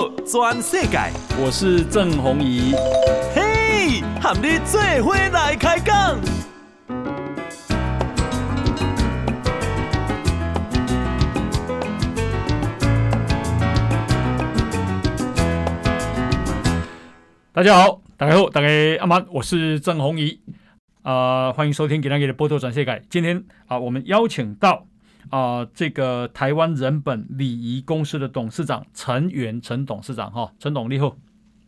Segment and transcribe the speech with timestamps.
[0.00, 0.98] 报全世界，
[1.38, 2.72] 我是郑宏仪。
[3.34, 6.18] 嘿，和你做伙来开讲。
[17.52, 18.68] 大家好，大家好，大家
[19.00, 20.40] 阿曼，我是郑宏仪。
[21.02, 22.90] 啊、呃，欢迎收听《今天的报导转世界》。
[23.10, 23.36] 今天
[23.66, 24.86] 啊、呃，我们邀请到。
[25.30, 31.16] 啊、呃，这个台湾人本礼仪公司的董事长陈元陈董事长哈，陈董你好，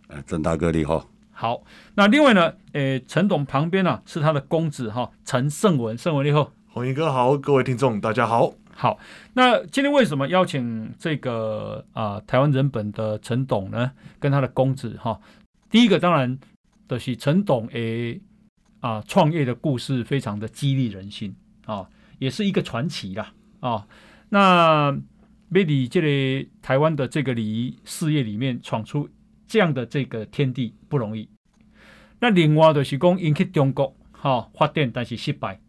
[0.09, 1.63] 呃，郑大哥你好，好，
[1.95, 8.99] 那另外呢，诶，陈董旁边呢、啊、是他的公子哈，陈胜文，胜文你好，红衣哥好，各位听众大家好，好，
[9.35, 15.21] 那今天为什么邀请这个啊、呃、台湾人本的陈董呢，跟他的公子哈，
[15.71, 16.37] 第一个当然
[16.89, 18.21] 的是陈董诶
[18.81, 21.89] 啊创业的故事非常的激励人心啊，
[22.19, 23.33] 也是一个传奇啦。
[23.63, 23.87] 哦，
[24.29, 24.91] 那
[25.53, 29.09] 被你这里台湾的这个礼仪事业里面闯出
[29.47, 31.29] 这样的这个天地不容易。
[32.19, 35.61] 那另外就是讲，引起中国哈、哦、发展，但是失败。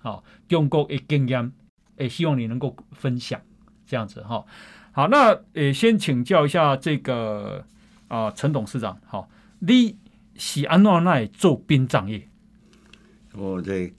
[0.00, 1.52] 好、哦，中国的经验，
[1.98, 3.40] 也希望你能够分享
[3.86, 4.46] 这样子哈、哦。
[4.92, 7.64] 好，那呃，先请教一下这个
[8.08, 9.96] 啊，陈、呃、董事长，好、哦，你
[10.36, 12.28] 是安怎来做殡葬业？
[13.34, 13.92] 我这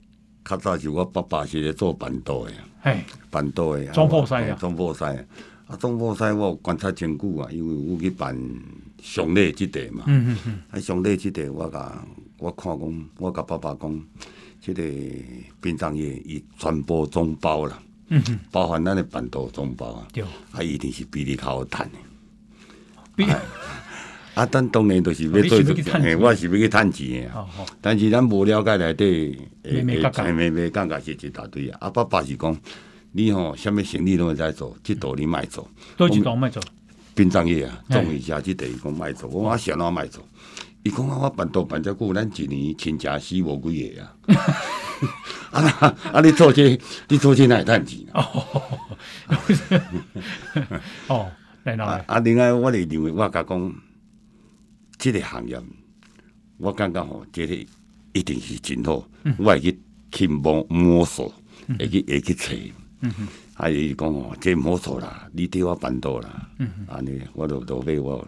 [0.48, 2.52] 较早是我爸爸是咧做办桌的。
[2.80, 8.34] 嘿，办桌的，总铺师啊，总铺师啊，总铺师我观察真久啊，因为我去办
[9.02, 12.04] 上礼即块嘛，嗯嗯嗯，啊上礼即块我甲
[12.38, 14.02] 我看讲，我甲爸爸讲，
[14.60, 14.82] 这个
[15.60, 21.98] 殡葬业伊全部总包啦，嗯嗯，包含咱的办桌总包啊，对，啊一定是比你较好赚的，
[23.16, 23.26] 比
[24.38, 25.58] 啊，但当然都是要做，
[26.00, 27.46] 嘿，我是要去趁钱的，
[27.80, 31.78] 但是咱无了解内底，诶诶，诶，咩咩感觉是一大堆啊。
[31.80, 32.56] 啊，爸爸是讲，
[33.10, 36.62] 你吼，什物生意拢会在做，即道你卖做，都几档卖做，
[37.16, 40.22] 殡葬业啊，种一下这地讲卖做，我话想哪卖做，
[40.84, 44.14] 伊讲啊，我办桌办遮久，咱一年亲戚死无几个啊，
[45.50, 46.78] 啊啊，你做这，
[47.08, 47.98] 你做这哪会趁钱？
[51.08, 51.28] 哦，
[52.06, 53.74] 啊，另外我哋认为我甲讲。
[54.98, 55.58] 这个行业，
[56.56, 57.54] 我感觉吼，这个
[58.12, 59.08] 一定是真好。
[59.22, 59.78] 嗯、我会去
[60.10, 62.48] 去摸摸索，会、嗯、去会去找。
[63.00, 66.50] 嗯哼，还有讲哦，这摸索啦，你对我办桌啦。
[66.88, 68.26] 安尼我都都为我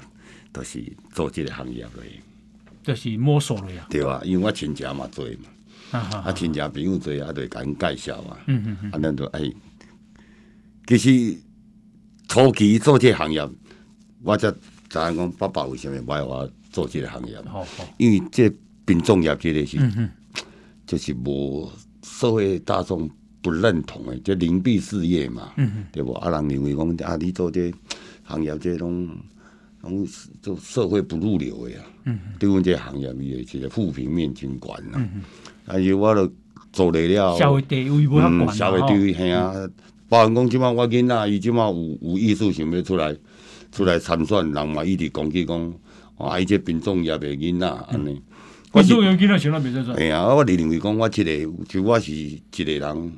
[0.53, 0.81] 都是
[1.12, 1.91] 做即个行业的，
[2.84, 3.84] 就是摸索了呀。
[3.91, 5.26] 对啊，因为我亲戚嘛做
[5.91, 8.38] 嘛，啊亲戚朋友做啊，就甲因介绍啊。
[8.47, 9.41] 嗯啊咱就哎，
[10.87, 11.37] 其实
[12.28, 13.44] 初期做这个行业，
[14.22, 14.52] 我才
[14.88, 16.48] 知影讲爸爸为什么买我。
[16.70, 18.48] 做这个行业，好好，因为这
[18.84, 20.08] 殡葬业这个是，嗯、
[20.86, 21.69] 就是无
[22.03, 23.10] 社会大众
[23.42, 26.12] 不认同的，这灵璧事业嘛，嗯、对不？
[26.12, 27.72] 啊，人认为讲啊，你做这
[28.22, 29.08] 行业这拢
[29.82, 30.06] 拢
[30.41, 35.08] 做社会不入流的呀，嗯哼，对阮这行业也是负平面真悬呐，
[35.66, 36.32] 但是我都
[36.72, 39.52] 做来了，社会地位无遐悬，社会地位系啊，
[40.08, 43.16] 包含讲即马我囡仔，伊即马有有意思想要出来
[43.72, 45.75] 出来参选，人嘛一直讲起讲。
[46.20, 46.38] 啊！
[46.38, 48.20] 伊这品种也袂囡仔安尼，
[48.72, 49.94] 殡葬业囡仔想到别做。
[49.94, 53.12] 哎啊，我认为讲我这个就我是一个人，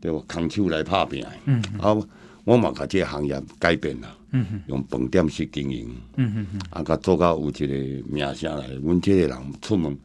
[0.00, 0.18] 对无？
[0.26, 1.24] 空手来拍拼。
[1.44, 1.62] 嗯。
[1.78, 1.96] 啊，
[2.44, 4.16] 我嘛甲这个行业改变啦。
[4.32, 4.60] 嗯哼。
[4.68, 5.94] 用饭店式经营。
[6.16, 6.60] 嗯嗯嗯。
[6.70, 9.96] 啊，甲做到有一个名声来，阮这个人出门，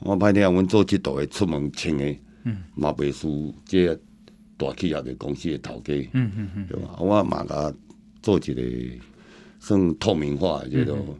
[0.00, 3.94] 我歹听，阮做这道的出门穿的，嗯，嘛袂输这
[4.56, 5.94] 大企业的公司的头家。
[6.12, 6.66] 嗯嗯嗯。
[6.66, 6.96] 对吧？
[6.98, 7.72] 我嘛甲
[8.20, 8.62] 做一个
[9.60, 11.16] 算透明化的这种。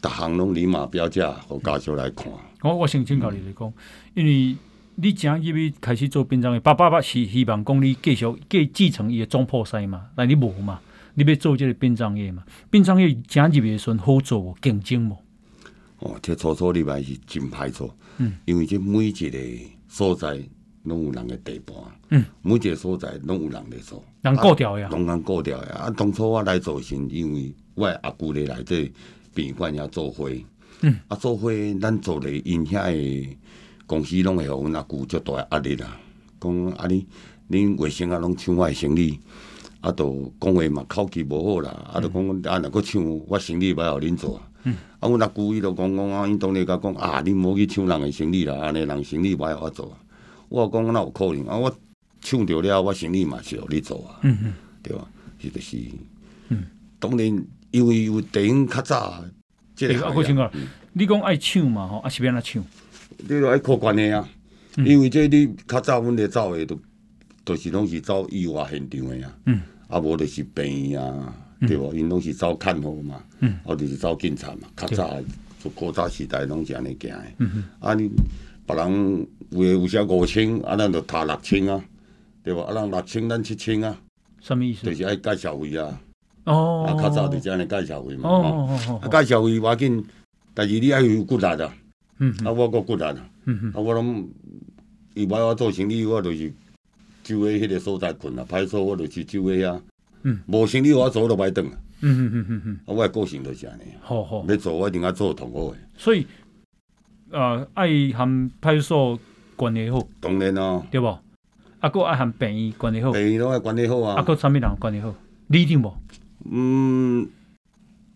[0.00, 2.26] 逐项拢立马标价，互家属来看。
[2.62, 3.72] 我我先请教你来讲，
[4.14, 4.56] 因为
[4.96, 10.80] 你正入去开始做殡葬业，爸爸爸是希望讲你继续继继承伊个总铺师嘛，但你无嘛，
[11.14, 12.42] 你要做即个殡葬业嘛？
[12.70, 14.56] 殡葬业正入去时阵好做无？
[14.62, 15.16] 竞争无？
[15.98, 19.38] 哦，这初初入来是真歹做，嗯，因为这每一个
[19.88, 20.38] 所在
[20.84, 21.76] 拢有人个地盘，
[22.10, 25.72] 嗯，每一个所在拢有人来做，人顾掉呀，拢人顾掉呀。
[25.72, 28.90] 啊，当初我来做时因为我阿姑咧来这。
[29.36, 30.30] 宾馆遐做伙，
[30.80, 33.36] 嗯，啊做伙，咱做咧因遐个
[33.86, 36.00] 公司拢会互阮阿舅足大个压力啦。
[36.40, 37.06] 讲啊你，
[37.50, 39.20] 恁卫生啊拢抢我生意，
[39.82, 44.40] 啊都讲话嘛口气无好啦，啊都讲啊若佫抢我生意，歹互恁做。
[44.64, 49.96] 嗯，啊阮阿舅伊就讲讲啊，因当咧甲讲啊，恁无去抢人个生意啦，安尼人生意歹互我做。
[50.48, 51.56] 我讲哪有可能啊？
[51.56, 51.72] 我
[52.20, 54.18] 抢着了，我生意嘛是互你做啊。
[54.22, 55.06] 嗯嗯，对吧？
[55.38, 55.76] 是就是，
[56.48, 56.64] 嗯，
[56.98, 57.46] 当然。
[57.70, 59.24] 因为有电影较早，
[59.74, 59.94] 这个
[60.92, 61.86] 你讲爱抢嘛？
[61.86, 62.64] 吼，啊是变哪抢？
[63.18, 64.26] 你着爱靠关系啊！
[64.78, 66.78] 嗯、因为这你较早，阮咧走诶，都
[67.44, 69.38] 都是拢是走意外现场诶啊。
[69.46, 71.92] 嗯，啊无著是病啊，对无？
[71.94, 74.68] 因拢是走看护嘛，嗯，啊著是走警察嘛。
[74.76, 75.22] 较早
[75.62, 77.34] 就古早时代拢是安尼行诶。
[77.38, 78.10] 嗯哼，啊，你
[78.66, 81.84] 别人有诶有写五千，啊，咱就读六千啊，
[82.42, 82.60] 对无？
[82.60, 83.96] 啊，咱六千，咱七千啊，
[84.40, 84.86] 什么意思？
[84.86, 86.00] 就是爱介绍费啊。
[86.46, 88.28] 哦，啊，较早就是安尼介绍费嘛。
[88.28, 88.32] 哦
[88.70, 90.04] 哦哦啊，介绍费要紧，
[90.54, 91.74] 但是你爱有骨力啊。
[92.18, 93.14] 嗯啊，我个骨力啊。
[93.44, 94.28] 嗯哼，啊，我拢
[95.14, 96.52] 伊买我做生理，我就是
[97.22, 99.78] 就喺迄个所在困啊，派出所我就是就喺遐。
[100.22, 101.72] 嗯，无生理我做都歹转啊。
[102.00, 103.82] 嗯嗯嗯嗯嗯，啊，我个性就是安尼。
[104.00, 104.44] 好好。
[104.48, 105.76] 要做我一定要做同好诶。
[105.96, 106.26] 所以，
[107.30, 109.18] 呃，爱含派出所
[109.56, 110.86] 关系好，当然咯。
[110.90, 111.18] 对无？
[111.80, 114.16] 啊，阁爱含病院关系好，病院拢爱关系好啊。
[114.16, 115.14] 啊，阁啥物人关系好？
[115.48, 115.94] 你一定无？
[116.50, 117.28] 嗯，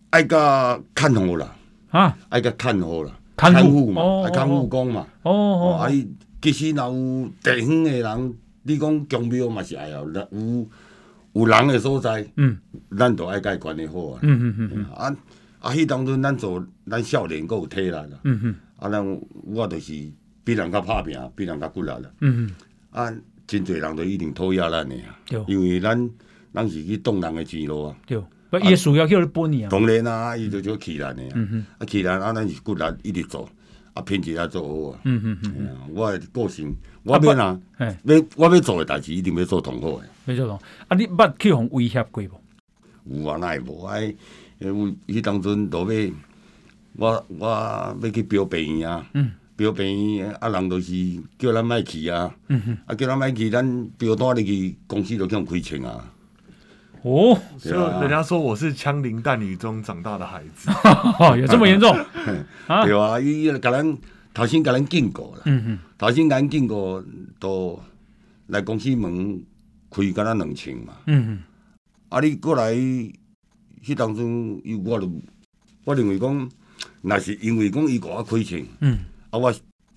[0.09, 1.55] 爱甲看护啦，
[1.89, 5.07] 啊，爱甲看护啦，看护护嘛，哦爱看护工嘛。
[5.23, 6.07] 哦哦，啊，伊
[6.41, 8.33] 其实若有地方诶人，
[8.63, 10.67] 你讲强庙嘛是爱哦，有
[11.33, 12.57] 有人诶所在，嗯，
[12.97, 14.19] 咱都爱甲伊管理好啊。
[14.21, 15.15] 嗯嗯嗯嗯啊
[15.59, 15.71] 啊！
[15.71, 18.05] 迄当阵咱做咱少年，佫有体力啦。
[18.23, 19.93] 嗯嗯啊，咱我就是
[20.43, 22.01] 比人较拍拼，比人较骨力啦。
[22.19, 22.51] 嗯嗯，
[22.89, 23.13] 啊，
[23.45, 26.09] 真侪人都一定讨厌咱诶啊，对因为咱
[26.53, 27.95] 咱是去动人的钱路啊。
[28.05, 29.69] 对，不，伊需要叫你本你啊。
[29.69, 31.65] 当然啊，伊就叫气力诶啊。
[31.79, 33.49] 啊，气力啊，咱是骨力一直做，
[33.93, 34.99] 啊，品质也做好啊。
[35.05, 40.09] 嗯嗯嗯，我诶个性，我要哪哎，要我要做诶代志，一定要做同好诶。
[40.25, 40.59] 没错咯。
[40.87, 43.23] 啊，你捌去互威胁过无？
[43.23, 44.13] 有啊，哪会无爱？
[44.59, 46.11] 因为迄当阵都要
[46.97, 47.47] 我我
[48.01, 50.93] 要去标病院啊，嗯标病院啊，人就是
[51.39, 56.13] 叫咱莫去啊，嗯哼，啊叫咱莫去，咱标单入去公司就叫人开枪啊。
[57.03, 60.69] 哦，所以人家说我是枪林弹雨中长大的孩子。
[61.19, 61.95] 哦，有这么严重？
[62.67, 63.97] 啊，对啊，伊甲咱
[64.33, 65.79] 头先甲咱警告啦，嗯嗯。
[65.97, 67.03] 头先甲咱警告
[67.39, 67.79] 都
[68.47, 69.43] 来公司门
[69.89, 71.43] 开敢若两千嘛，嗯嗯，
[72.09, 75.11] 啊你过来迄当中，伊我就
[75.85, 76.49] 我认为讲，
[77.01, 78.63] 若是因为讲伊甲我开钱。
[78.79, 78.99] 嗯，
[79.31, 79.53] 啊，我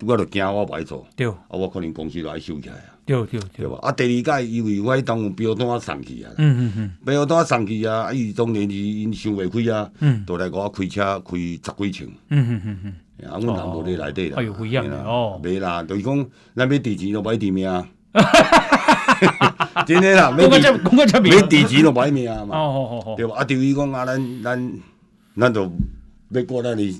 [0.07, 1.29] 我就惊我歹做，对。
[1.29, 3.79] 啊，我可能公司就爱收起来啊，对对对，对吧？
[3.83, 4.09] 啊，第二
[4.41, 6.91] 届因为我迄当有标单送去啊，嗯嗯嗯。
[7.05, 10.25] 标单送去啊，啊，伊当然是因想袂开啊，嗯。
[10.27, 12.95] 就来甲我开车开十几枪，嗯嗯嗯嗯。
[13.31, 15.41] 啊，阮人无伫内底啦，哎呦不一样哦。
[15.43, 17.69] 袂啦，就是讲咱要值钱就歹值命，
[19.87, 23.37] 真诶啦，嗯，要讲个这值讲个这名，要值钱就歹命哦嘛，哦哦哦，对吧？
[23.39, 24.73] 啊，对于讲啊，咱咱
[25.39, 25.71] 咱就
[26.31, 26.97] 要过咱哩，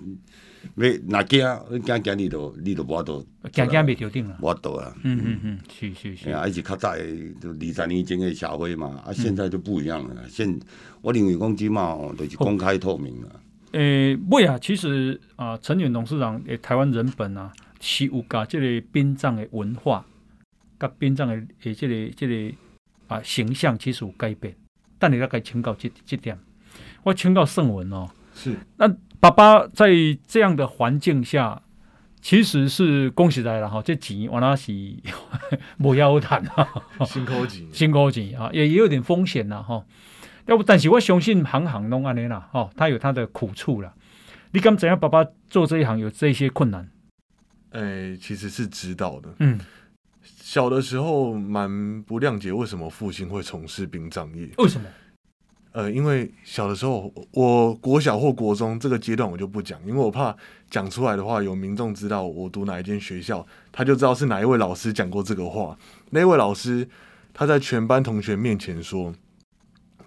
[0.77, 4.37] 要若惊惊惊你都你都无法度，惊惊袂着定啦。
[4.41, 4.95] 无法度啊。
[5.03, 10.29] 嗯嗯嗯，是是是，哎呀，而且较早诶，就二十年前的社会嘛，啊，现在就不一样了。
[10.29, 10.59] 现
[11.03, 13.41] 我认为讲即嘛，哦，就是公开透明了。
[13.73, 20.05] 诶，尾啊，其实啊，陈远董事长诶，台湾人本啊，是有甲即个殡葬诶文化，
[20.79, 22.57] 甲殡葬诶诶，即个即个
[23.09, 24.55] 啊形象，其实有改变。
[24.99, 26.39] 但你大概请教这这点，
[27.03, 28.09] 我请教圣文哦。
[28.35, 28.89] 是，那
[29.21, 29.89] 爸爸在
[30.27, 31.63] 这样的环境下，
[32.21, 34.73] 其实是恭喜来了哈，这钱我那是
[35.79, 36.69] 不要谈啊，
[37.07, 37.73] 辛苦几年。
[37.73, 39.85] 辛苦钱啊，也也有点风险呐哈。
[40.47, 43.95] 要不，但是我相信行行拢安尼啦，哈，他有他的苦处啦。
[44.53, 44.99] 你敢怎样？
[44.99, 46.89] 爸爸做这一行有这些困难？
[47.71, 49.31] 哎，其实是知道的。
[49.39, 49.59] 嗯，
[50.23, 54.51] 小的时候蛮不谅解为什么父亲会从事殡葬业。
[54.59, 54.87] 为什么？
[55.75, 60.33] 呃，因为小的时候，我国小或国中这个阶段我就不讲，因为我怕
[60.71, 65.77] 讲出来的话，有民众知道我读哪一间学校，他就知道是哪一位老师讲过这个话。
[66.11, 66.89] 那位老师
[67.33, 69.13] 他在全班同学面前说：“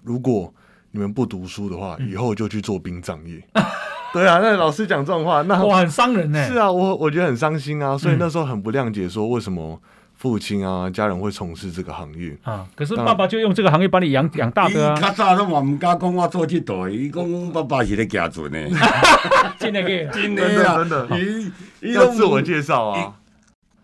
[0.04, 0.54] 如果
[0.92, 3.46] 你们不读书的话，以后就去做殡葬业。
[4.14, 6.48] ”对啊，那老师讲这种话，那哇，很伤人呢。
[6.48, 9.78] 是啊，我我觉得很伤心啊，所以那时候很不谅解，说为什么
[10.18, 14.98] 父亲啊家人会从事这个行业啊，可是爸爸就用这个行业把你养养大的啊。
[14.98, 18.68] 伊较早都嘛毋敢讲我做即代，伊讲爸爸是咧行船的，
[19.60, 23.14] 真的个，真真的真的伊伊要自我介绍啊。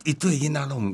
[0.05, 0.93] 伊对囡仔拢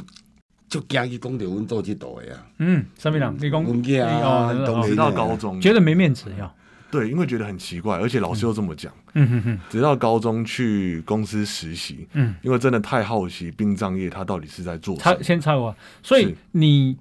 [0.68, 2.44] 就惊去讲着阮做即代的啊。
[2.58, 3.36] 嗯，什么人？
[3.40, 6.52] 你讲阮囝啊哦当然直到高中，觉得没面子呀。
[6.92, 8.92] 对，因为觉得很奇怪，而且老师又这么讲。
[9.14, 15.24] 嗯哼哼，直到高中去公司实习，嗯，因为真的太好奇殡葬业它到底是在做什插么。
[15.24, 16.98] 先插我，所以你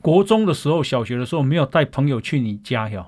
[0.00, 3.06] 国中的时候、小学的时候没有带朋友去你家哟？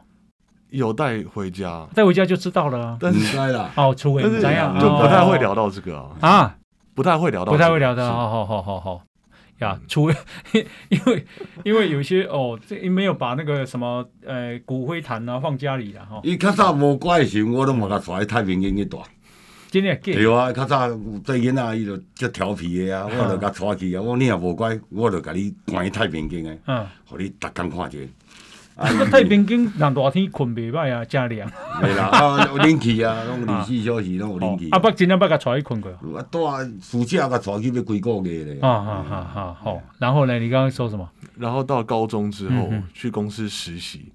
[0.70, 2.94] 有带回家，带回家就知道了啊。
[2.96, 4.78] 毋但是知啦，哦，出位但是怎样？
[4.78, 6.56] 就不太会哦聊到这个啊，啊，
[6.94, 8.06] 不太会聊到这个，不太会聊到。
[8.12, 9.02] 好好好好好
[9.58, 10.14] 呀，出位，
[10.88, 11.26] 因为
[11.64, 16.20] 因为有些哦，这没有把那个什么呃骨灰坛啊放家里了哈。
[16.22, 19.00] 伊较早无乖的时候，我都嘛甲带去太平间去住。
[19.70, 24.00] 今天对啊，较早有这囡仔伊就足调皮诶啊，我就甲带去啊。
[24.00, 27.98] 我你若无乖，我就甲你关去太平间诶，嗯互你逐工看者。
[28.86, 31.50] 这个太平间人热天困袂歹啊，真凉。
[31.82, 34.70] 没啦，啊有冷气啊，拢二十四小时拢有冷气。
[34.70, 35.90] 啊，不，今天把他带去困过。
[35.90, 36.38] 啊，带
[36.80, 38.58] 暑假甲带去要几个月咧。
[38.60, 39.56] 啊啊啊啊！
[39.60, 40.38] 好，然后呢？
[40.38, 41.08] 你刚刚说什么？
[41.36, 44.12] 然后到高中之后去公司实习，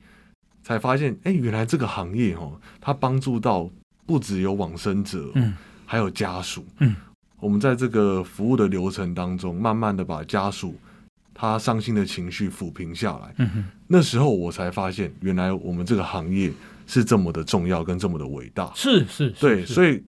[0.62, 3.70] 才发现，哎，原来这个行业哦，它帮助到
[4.06, 5.54] 不只有往生者，嗯，
[5.86, 6.96] 还有家属，嗯。
[7.40, 10.76] 我们在这个服务的流程当中，慢慢的把家属
[11.34, 13.34] 他伤心的情绪抚平下来。
[13.38, 16.52] 嗯哼，那时候我才发现，原来我们这个行业
[16.88, 18.72] 是这么的重要，跟这么的伟大。
[18.74, 20.02] 是是，对，所以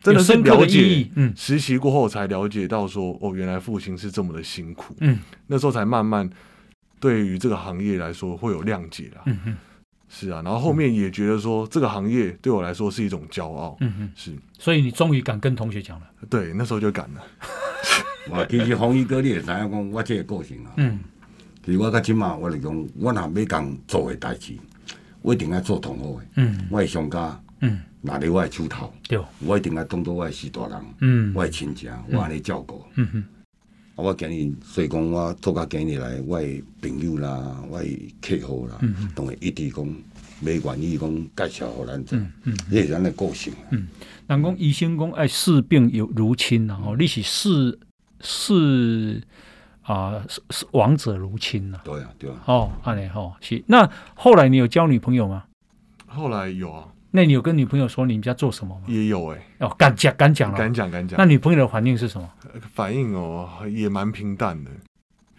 [0.00, 4.96] 真的是了解，嗯，实习过后才了解到说，哦，原来父亲是这么的辛苦。
[5.00, 6.26] 嗯，那时候才慢慢
[6.98, 9.20] 对于这个行业来说会有谅解了。
[9.26, 9.56] 嗯哼。
[10.08, 13.76] 是啊，然后后面也觉得说这个行业对我来说是一种骄傲。
[13.80, 16.06] 嗯嗯，是，所以你终于敢跟同学讲了。
[16.30, 17.22] 对，那时候就敢了。
[18.32, 20.72] 我其实红衣哥你也知影讲，我这个个性啊。
[20.78, 20.98] 嗯。
[21.64, 24.54] 其实我到今嘛，我就讲，我若要共做诶代志，
[25.22, 26.26] 我一定要做同好诶。
[26.36, 26.66] 嗯。
[26.70, 27.40] 我的商家。
[27.60, 27.80] 嗯。
[28.00, 28.92] 拿伫我诶手头。
[29.08, 29.20] 对。
[29.40, 30.84] 我一定要当做我的四大人。
[31.00, 31.32] 嗯。
[31.34, 32.84] 我诶亲戚，我安尼照顾。
[32.96, 33.24] 嗯哼。
[33.94, 38.80] 啊，我今日所以讲，我做到今日来，我诶朋友啦，我诶客户啦，
[39.14, 39.86] 都会一直讲，
[40.40, 42.18] 没愿意讲介绍互咱做，
[42.70, 43.52] 这是咱的个性。
[43.70, 43.86] 嗯，
[44.26, 47.78] 人讲医生讲爱视病有如亲呐，哦，你是视
[48.20, 49.22] 视
[49.82, 51.80] 啊，是是亡者如亲呐。
[51.84, 52.36] 对啊，对啊。
[52.46, 53.62] 哦，安尼吼是。
[53.66, 55.44] 那后来你有交女朋友吗？
[56.06, 56.84] 后来有啊。
[57.14, 58.82] 那你有跟女朋友说你们家做什么吗？
[58.86, 61.18] 也有哎、欸，哦，敢讲敢讲了，敢讲敢讲。
[61.18, 62.26] 那女朋友的反应是什么？
[62.74, 64.70] 反应哦，也蛮平淡的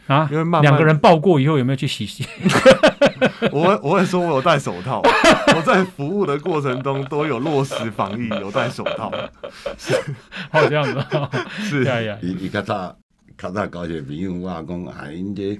[0.07, 0.27] 啊。
[0.31, 2.23] 因为慢慢两个人抱过以后，有没有去洗洗？
[3.51, 5.01] 我我会说，我有戴手套。
[5.55, 9.12] 我在服务的过程中都有落实防疫，有戴手套。
[9.77, 9.95] 是，
[10.51, 11.29] 好这样子、哦。
[11.57, 12.17] 是呀呀。
[12.21, 12.95] 你你较早
[13.43, 15.59] 较早交一个朋友，我讲啊，因这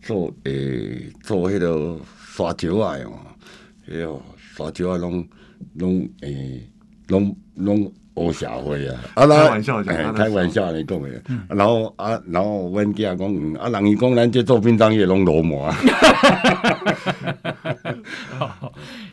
[0.00, 5.26] 做诶做迄个刷酒啊，哎呦，刷桥啊，拢。
[5.74, 6.66] 拢诶，
[7.08, 8.98] 拢拢黑社会啊！
[9.14, 11.20] 啊，开玩笑讲，开玩笑你讲诶。
[11.50, 15.68] 然后啊，然后阮囝讲，啊，人伊讲咱这做殡葬业拢流氓。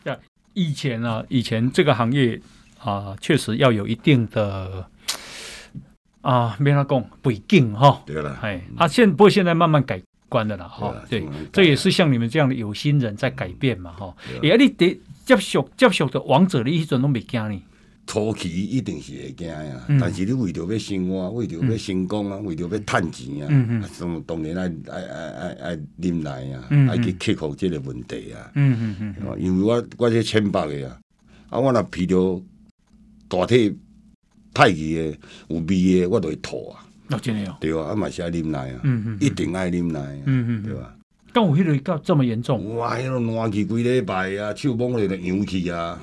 [0.06, 0.18] 呀，
[0.54, 2.40] 以前啊，以前这个行业
[2.82, 4.86] 啊，确实要有一定的
[6.22, 8.02] 啊，没他讲背景哈。
[8.06, 10.96] 对了，哎，啊，现不过现在慢慢改观的了哈。
[11.10, 14.16] 对，这也是像你们这样的有心人在改变嘛哈。
[14.42, 15.00] 也你得。
[15.28, 17.62] 接受接受的王者，你一阵拢未惊呢？
[18.06, 28.50] 初期一定是会惊呀，嗯、但是你为着要生活，为着要成功啊，嗯、为着要赚钱啊，嗯嗯，当然爱爱爱爱爱忍耐啊，爱、嗯、去克服这个问题啊。
[28.56, 30.98] 嗯嗯嗯，因为我我这千百个啊，
[31.50, 32.42] 啊我若遇到
[33.28, 33.78] 大体
[34.58, 35.18] 歹去的
[35.50, 36.84] 有味的，我都会吐啊。
[37.10, 37.56] 哦，真的哦。
[37.62, 40.94] 对啊，啊嘛是爱啉奶啊，嗯嗯，一定爱啉奶啊，嗯嗯，对吧？
[41.32, 42.76] 刚有迄个这么严重？
[42.76, 45.98] 哇，迄个烂去几礼拜啊，手摸咧就痒去啊，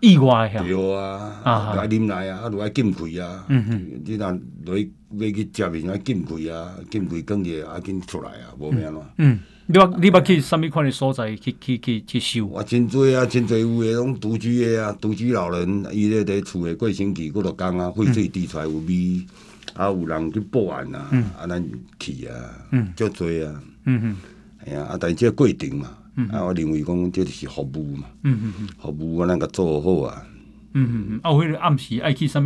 [0.00, 0.62] 意外吓。
[0.62, 3.44] 对啊，啊，来啉奶啊，啊，落来禁气啊。
[3.48, 4.30] 嗯哼，你若
[4.66, 9.06] 落去要去食面啊，禁气啊，禁气讲嘢啊，紧出来啊，无咩咯。
[9.18, 9.38] 嗯，
[9.72, 12.50] 你捌你捌去啥物款的所在去去去去收？
[12.52, 19.24] 啊真多啊，真多有诶，拢独居诶啊，独居老人，伊咧伫厝诶过星期，佫落工啊，废水滴出来有味，
[19.74, 21.08] 啊，有人去报案啊，
[21.38, 21.64] 啊，咱
[22.00, 22.34] 去啊，
[22.72, 24.16] 嗯，足多啊，嗯哼。
[24.66, 24.98] 哎呀，啊！
[25.00, 25.88] 但即个过程嘛，
[26.32, 28.04] 啊，我认为讲这就是服务嘛，
[28.82, 30.26] 服务我那个做好啊。
[30.74, 32.44] 嗯嗯嗯，啊，有迄个暗时爱去啥物？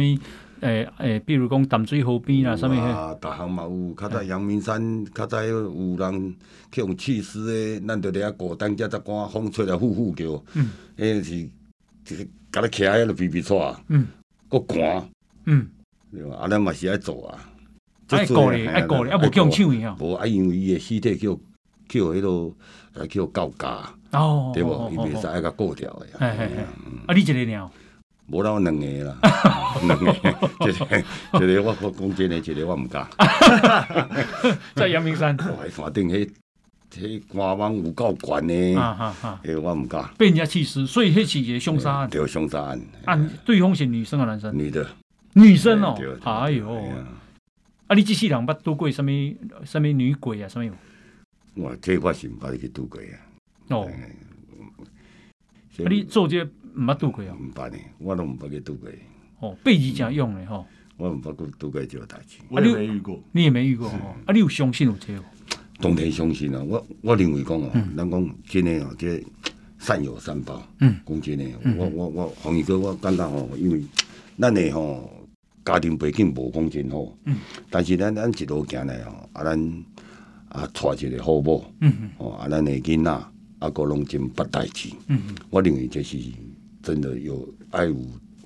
[0.65, 2.73] 诶诶，比如讲淡水河边啊，啥物？
[2.73, 3.95] 啊，逐项嘛有。
[3.95, 6.35] 较早阳明山，较早有人
[6.73, 10.43] 去用气丝诶，咱着伫遐过当家，才赶风吹来呼呼叫。
[10.55, 10.71] 嗯。
[10.97, 11.49] 迄是
[12.05, 13.75] 就是甲你徛喺度皮皮喘。
[13.89, 14.07] 嗯。
[14.49, 15.09] 搁寒。
[15.45, 15.69] 嗯。
[16.11, 16.37] 对嘛？
[16.37, 17.39] 啊，咱嘛是爱做啊。
[18.09, 19.97] 爱过咧，爱过咧，啊，无叫抢去啊。
[20.01, 21.39] 无啊，因为伊诶尸体叫。
[21.87, 22.51] 叫迄落
[22.95, 23.95] 来叫高价，
[24.55, 24.91] 对无？
[24.91, 26.09] 伊袂使爱甲过掉诶。
[26.19, 26.67] 哎哎哎！
[27.07, 27.71] 啊，你一个鸟？
[28.27, 29.17] 无啦，我两个啦，
[29.83, 30.11] 两个。
[30.11, 33.07] 一个一个我我讲真诶，一个我毋敢。
[34.75, 35.37] 在阳明山。
[35.37, 36.31] 喺山顶，迄
[36.91, 38.75] 迄官网有够悬诶。
[38.77, 40.09] 啊啊我毋敢。
[40.17, 42.09] 被人家气死，所以迄是一个凶杀案。
[42.09, 42.81] 对，凶杀案。
[43.05, 44.57] 啊，对方是女生啊男生？
[44.57, 44.87] 女的。
[45.35, 45.95] 女生哦。
[46.25, 46.73] 哎呦！
[47.87, 49.09] 啊，你即世人捌拄过什物
[49.67, 50.49] 什物女鬼啊？
[50.49, 50.73] 什物？
[51.57, 53.21] 我这我是毋捌去拄过啊！
[53.69, 57.37] 哦，啊，你做这毋捌拄过啊？
[57.41, 58.89] 毋捌呢，我都毋捌去拄过。
[59.41, 60.67] 哦，背字正用的吼。
[60.97, 62.39] 我毋捌去拄过这个代志。
[62.49, 63.97] 我也没遇过，你也没遇过吼。
[64.27, 65.23] 啊，你有相信有这个？
[65.81, 66.63] 当然相信啊！
[66.63, 69.23] 我我认为讲哦，咱讲真诶哦，这
[69.79, 70.63] 善有善报。
[70.81, 73.83] 嗯，讲真诶，我我我红衣哥，我感觉吼，因为
[74.39, 75.11] 咱诶吼
[75.65, 77.13] 家庭背景无讲真好。
[77.25, 77.39] 嗯。
[77.71, 79.85] 但是咱咱一路行来吼，啊咱。
[80.51, 81.69] 啊，带一个好某，
[82.19, 84.89] 哦，啊，咱诶囡仔，啊，啊，个拢真捌代志。
[85.09, 86.17] 嗯嗯，我认为这是
[86.85, 87.97] 真的有爱有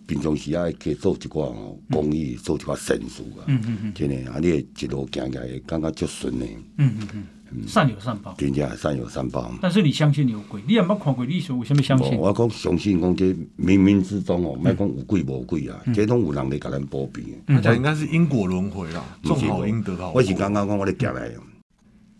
[0.06, 3.44] 平常时爱去做一寡哦公益，做一寡善事啊。
[3.46, 6.56] 嗯嗯嗯，真诶，啊，你一路行起来，感觉足顺诶。
[6.78, 7.08] 嗯嗯
[7.50, 9.52] 嗯，善有善报，真正善有善报。
[9.60, 10.62] 但是你相信有鬼？
[10.66, 12.16] 你也冇看过，你为什么相信？
[12.16, 13.26] 我讲相信，讲这
[13.58, 17.34] 冥冥之中哦，莫讲有鬼无鬼啊，这拢有人来甲咱保庇。
[17.46, 20.12] 大家应该是因果轮回啦，种好因得好。
[20.14, 21.30] 我是刚刚讲我咧行来，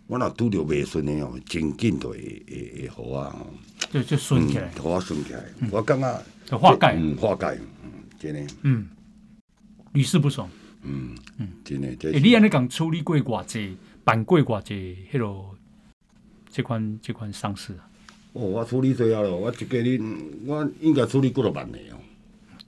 [0.09, 3.47] 我若拄着未顺诶哦，真紧就会会会好啊。
[3.91, 8.89] 就就顺起来，好啊顺起来，我感觉就化解，嗯，化解，嗯，真诶，嗯，
[9.93, 10.49] 屡试不爽，
[10.83, 15.55] 嗯嗯，真诶，诶，你安尼讲处理过偌济，办过偌济，迄落
[16.51, 17.85] 即款即款丧事啊？
[18.33, 21.97] 哦，我处理最后咯，我一个人，我应该处理几多万个哦，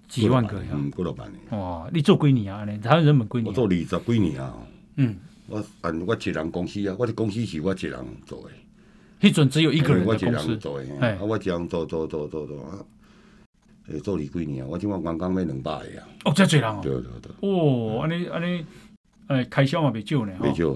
[0.09, 0.71] 几万个呀？
[0.75, 1.57] 嗯，几多万个？
[1.57, 2.61] 哇，你做几年啊？
[2.61, 3.47] 安尼台湾人本几年？
[3.47, 4.55] 我做二十几年啊。
[4.97, 5.17] 嗯，
[5.51, 9.29] 我按我一人公司啊，我的公司是我一人做诶。
[9.29, 12.79] 迄阵只有一个人我的公司，做诶，啊，我一人做做做做做啊，
[13.89, 16.09] 诶，做二几年啊，我即满刚刚要两百个啊。
[16.25, 16.79] 哦，遮济人哦。
[16.81, 17.33] 对对对。
[17.41, 18.65] 哦，安尼安尼，
[19.27, 20.33] 诶，开销嘛袂少呢。
[20.41, 20.73] 袂少。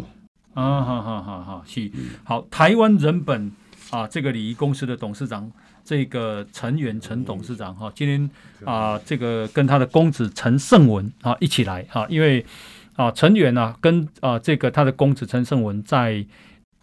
[0.55, 1.91] 啊，好好好好，是
[2.25, 2.45] 好。
[2.51, 3.53] 台湾人本
[3.91, 5.51] 啊，这个礼仪公司的董事长，
[5.85, 8.31] 这个陈元陈董事长哈，今天
[8.65, 12.45] 啊，这个跟他的公子陈胜文啊一起来哈，因为
[12.97, 16.25] 啊，陈元呢跟啊这个他的公子陈胜文在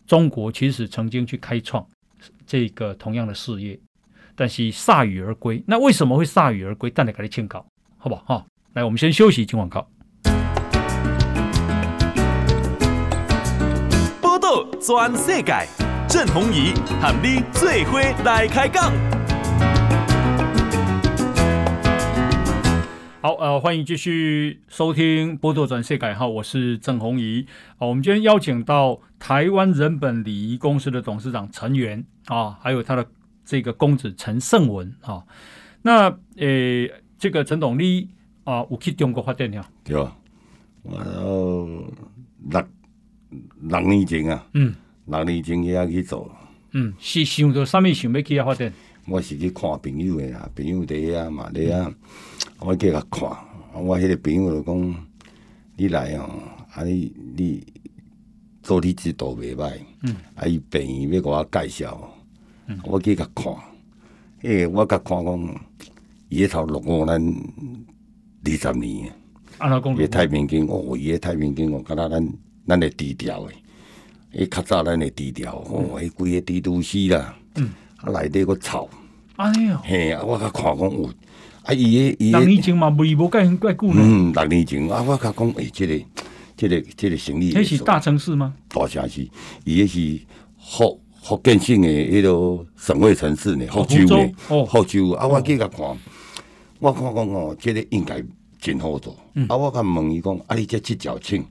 [0.05, 1.85] 中国其实曾经去开创
[2.45, 3.79] 这个同样的事业，
[4.35, 5.63] 但是铩羽而归。
[5.65, 6.89] 那为什么会铩羽而归？
[6.89, 7.65] 等下给你请教，
[7.97, 8.23] 好不好？
[8.25, 9.87] 哈，来，我们先休息，进广告。
[14.21, 15.65] 报道全世界，
[16.09, 18.91] 郑弘仪和你做伙来开讲。
[23.23, 27.45] 好，呃，欢迎继续收听《波多转世改》号，我是郑弘仪。
[27.77, 33.05] 好，我们今天邀请到台湾人本礼仪公司的董事长陈元啊，还有他的
[33.45, 35.23] 这个公子陈胜文啊。
[35.83, 38.09] 那呃，这个陈董你
[38.43, 39.63] 啊，有去中国发展了？
[39.83, 40.17] 对啊，
[40.81, 40.99] 我
[42.49, 42.65] 六
[43.59, 44.73] 六年前啊，嗯，
[45.05, 46.35] 六年前也去做，
[46.71, 48.73] 嗯，是想到什么想要去遐发展？
[49.05, 51.87] 我是去看朋友的啊，朋友在遐嘛，在遐。
[51.87, 51.95] 嗯
[52.63, 53.27] 我去甲看，
[53.73, 54.95] 我迄个朋友就讲：
[55.75, 56.29] 你来哦，
[56.73, 57.63] 啊你你
[58.61, 62.13] 做你指导袂歹，嗯，啊伊病院要甲我介绍，
[62.67, 63.51] 嗯，我去甲看，
[64.43, 65.55] 诶，我甲看讲，
[66.29, 67.19] 伊迄头落我咱
[68.45, 69.11] 二十年，
[69.57, 72.33] 啊，老公，伊太平间哦，伊个太平间哦，敢若咱
[72.67, 73.55] 咱会低调诶，
[74.33, 78.87] 伊较早咱会低调，哦，伊规个地都死啦，嗯，啊内底个臭，
[79.37, 81.09] 哎哟，嘿，啊我甲看讲有。
[81.63, 81.73] 啊！
[81.73, 84.01] 伊个伊个，六年前嘛，未无介介久呢。
[84.03, 86.05] 嗯，六年前啊，我甲讲，诶、欸，这个、
[86.57, 88.53] 这个、这个生意，迄是大城市吗？
[88.67, 89.29] 大城市，
[89.63, 90.25] 伊迄是
[90.59, 94.31] 福福建省诶，迄个省会城市呢，福州呢，
[94.65, 95.11] 福州。
[95.11, 95.97] 啊，我去甲看，
[96.79, 98.23] 我看讲哦，这个应该
[98.59, 99.15] 真好做。
[99.35, 101.45] 嗯、啊，我甲问伊讲，啊，你这七角青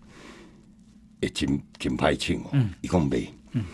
[1.23, 2.51] 会真真歹请哦。
[2.81, 3.29] 伊讲袂。
[3.53, 3.64] 嗯。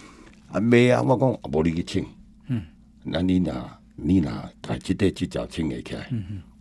[0.53, 2.05] 啊，袂啊，我讲啊，无你去请。
[2.49, 2.63] 嗯。
[3.03, 3.76] 那你呐？
[3.97, 4.31] 你若
[4.61, 6.11] 把即块即条清下起来，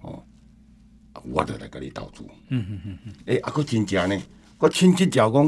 [0.02, 0.24] 哦，
[1.24, 2.24] 我就来甲你投资。
[2.50, 3.14] 嗯嗯嗯嗯。
[3.26, 4.18] 诶，啊，佫真正呢，
[4.60, 5.46] 我亲即条讲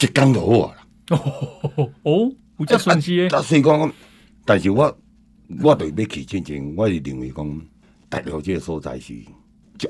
[0.00, 0.86] 一工就好啊啦。
[1.10, 3.28] 哦 哦，有遮顺气诶。
[3.28, 3.92] 啊，所以讲，
[4.46, 4.96] 但是我
[5.62, 7.60] 我对要去进前，我是认为讲，
[8.08, 9.26] 大陆这个所在是一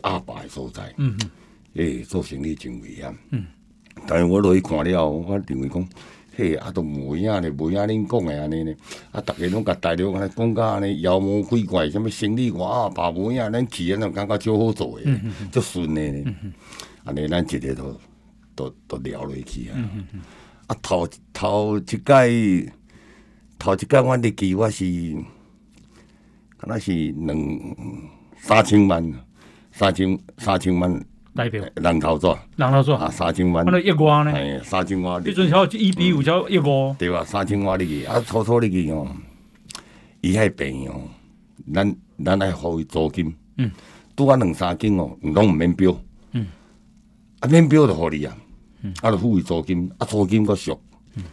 [0.03, 0.93] 阿爸诶所在。
[0.97, 1.31] 嗯嗯。
[1.75, 3.15] 诶，做生意真危险。
[3.31, 3.45] 嗯。
[4.07, 5.89] 但是我落去看了，我认为讲。
[6.37, 8.77] 嘿，啊，都无影咧，无影恁讲诶安尼咧？
[9.13, 15.21] 啊，逐个拢甲大陆安尼讲甲安尼妖魔鬼怪，什物生理外啊，爸无影，咱去安尼感觉足好做诶，
[15.53, 16.35] 足顺诶咧。
[17.05, 18.01] 安尼咱一日都
[18.57, 19.79] 都都聊落去啊。
[20.67, 22.73] 啊，头头一届，
[23.59, 25.15] 头一届我入去我是，
[26.59, 27.77] 敢若是两
[28.39, 29.13] 三千万，
[29.71, 31.05] 三千三千万。
[31.35, 31.65] 代表。
[31.77, 34.33] 人头做，人头做啊，三千万，啊，那一万呢？
[34.33, 35.23] 哎，三千万。
[35.25, 37.25] 你阵时一比五就一万，对吧？
[37.25, 39.07] 三千万入去，啊，初初入去哦，
[40.21, 41.01] 伊还便宜哦，
[41.75, 43.71] 咱咱来付伊租金，嗯，
[44.17, 45.97] 拄啊两三间哦，拢毋免标，
[46.33, 46.47] 嗯，
[47.41, 48.37] 啊免标就互你啊，
[48.83, 50.81] 嗯，啊，就付伊租金，啊，租金阁俗，
[51.17, 51.25] 嗯，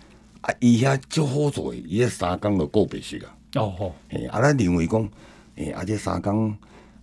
[0.41, 5.09] 啊，伊遐足好做，伊遐三工就过别式啊，哦吼，嘿，啊，咱认为讲，
[5.55, 6.55] 嘿，啊，这三工。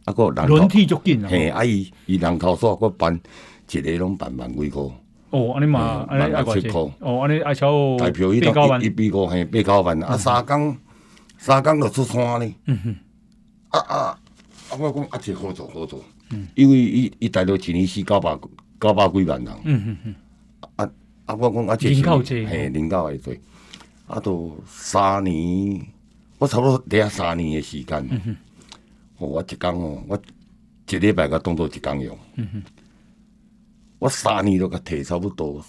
[0.08, 1.28] 啊，个轮替足紧啊！
[1.28, 3.20] 嘿，啊伊伊人头数个办，
[3.70, 4.90] 一个拢办万几箍。
[5.30, 6.90] 哦，安尼嘛，万万七箍。
[7.00, 10.02] 哦，安尼爱超代表伊八万，一比五嘿八九万。
[10.02, 10.74] 啊，三工
[11.36, 12.54] 三工就出山呢。
[12.64, 12.96] 嗯哼。
[13.68, 14.18] 啊啊啊！
[14.78, 16.02] 我讲啊，这好做好做。
[16.30, 16.48] 嗯。
[16.54, 18.38] 因为伊伊大陆一年是九百
[18.80, 19.54] 九百几万人。
[19.64, 20.14] 嗯哼哼。
[20.76, 20.90] 啊
[21.26, 21.34] 啊！
[21.34, 23.38] 我讲啊，这是人口济，嘿，人口会济。
[24.06, 25.86] 啊，都三年
[26.38, 28.38] 我差不多底下三年的时间，
[29.18, 30.22] 我一工哦，我
[30.88, 32.62] 一礼拜甲当做一工用，嗯，
[33.98, 35.62] 我三年都甲摕差不多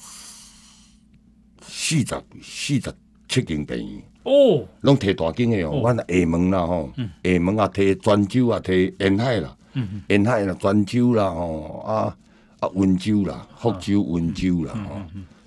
[1.62, 2.05] 四十
[2.41, 2.93] 四十
[3.27, 12.17] 七间病院，哦，拢摕大间诶哦，阮厦门啦吼，厦门啊摕泉州啊摕沿海啦，嗯沿海啦泉州啦吼，啊
[12.59, 15.01] 啊温州啦，福州温州啦吼，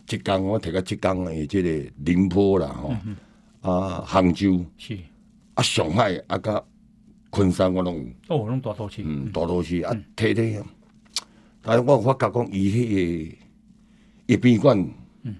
[0.06, 2.94] 浙江我摕个浙江诶，即个宁波啦吼，
[3.60, 4.64] 啊杭州。
[4.76, 4.98] 是。
[5.54, 6.62] 啊，上海啊，甲
[7.32, 10.62] 昆山我拢哦，拢大都市，嗯，大都市啊，睇睇，
[11.62, 13.34] 但是我发觉讲，伊迄
[14.28, 14.86] 个殡仪馆，
[15.22, 15.34] 嗯，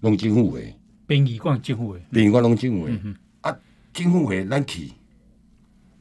[0.00, 0.74] 拢政府诶，
[1.06, 2.98] 殡仪馆政府诶，殡仪馆拢政府诶，
[3.42, 3.56] 啊，
[3.92, 4.90] 政府诶，咱去，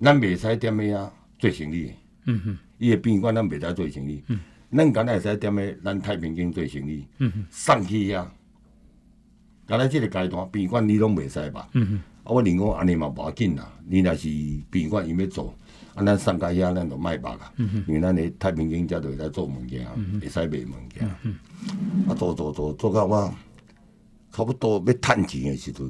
[0.01, 1.91] 咱袂使踮诶啊做生意，
[2.25, 4.39] 嗯哼，伊诶殡仪馆咱袂使做生意，嗯，
[4.75, 8.25] 咱敢若会使踮诶咱太平间做生意，嗯哼，送去遐，
[9.67, 12.01] 敢若即个阶段殡仪馆你拢袂使吧，嗯哼。
[12.23, 13.71] 啊，我另讲安尼嘛无要紧啦。
[13.87, 14.27] 你若是
[14.69, 15.53] 宾馆伊要做，
[15.95, 17.51] 啊，咱上家遐咱就卖肉啦。
[17.57, 19.87] 嗯、因为咱诶太平间遮就会来做物件，
[20.21, 21.09] 会使卖物件。
[21.23, 21.35] 嗯、
[22.07, 23.33] 啊，做做做做到我
[24.31, 25.89] 差不多要趁钱诶时阵，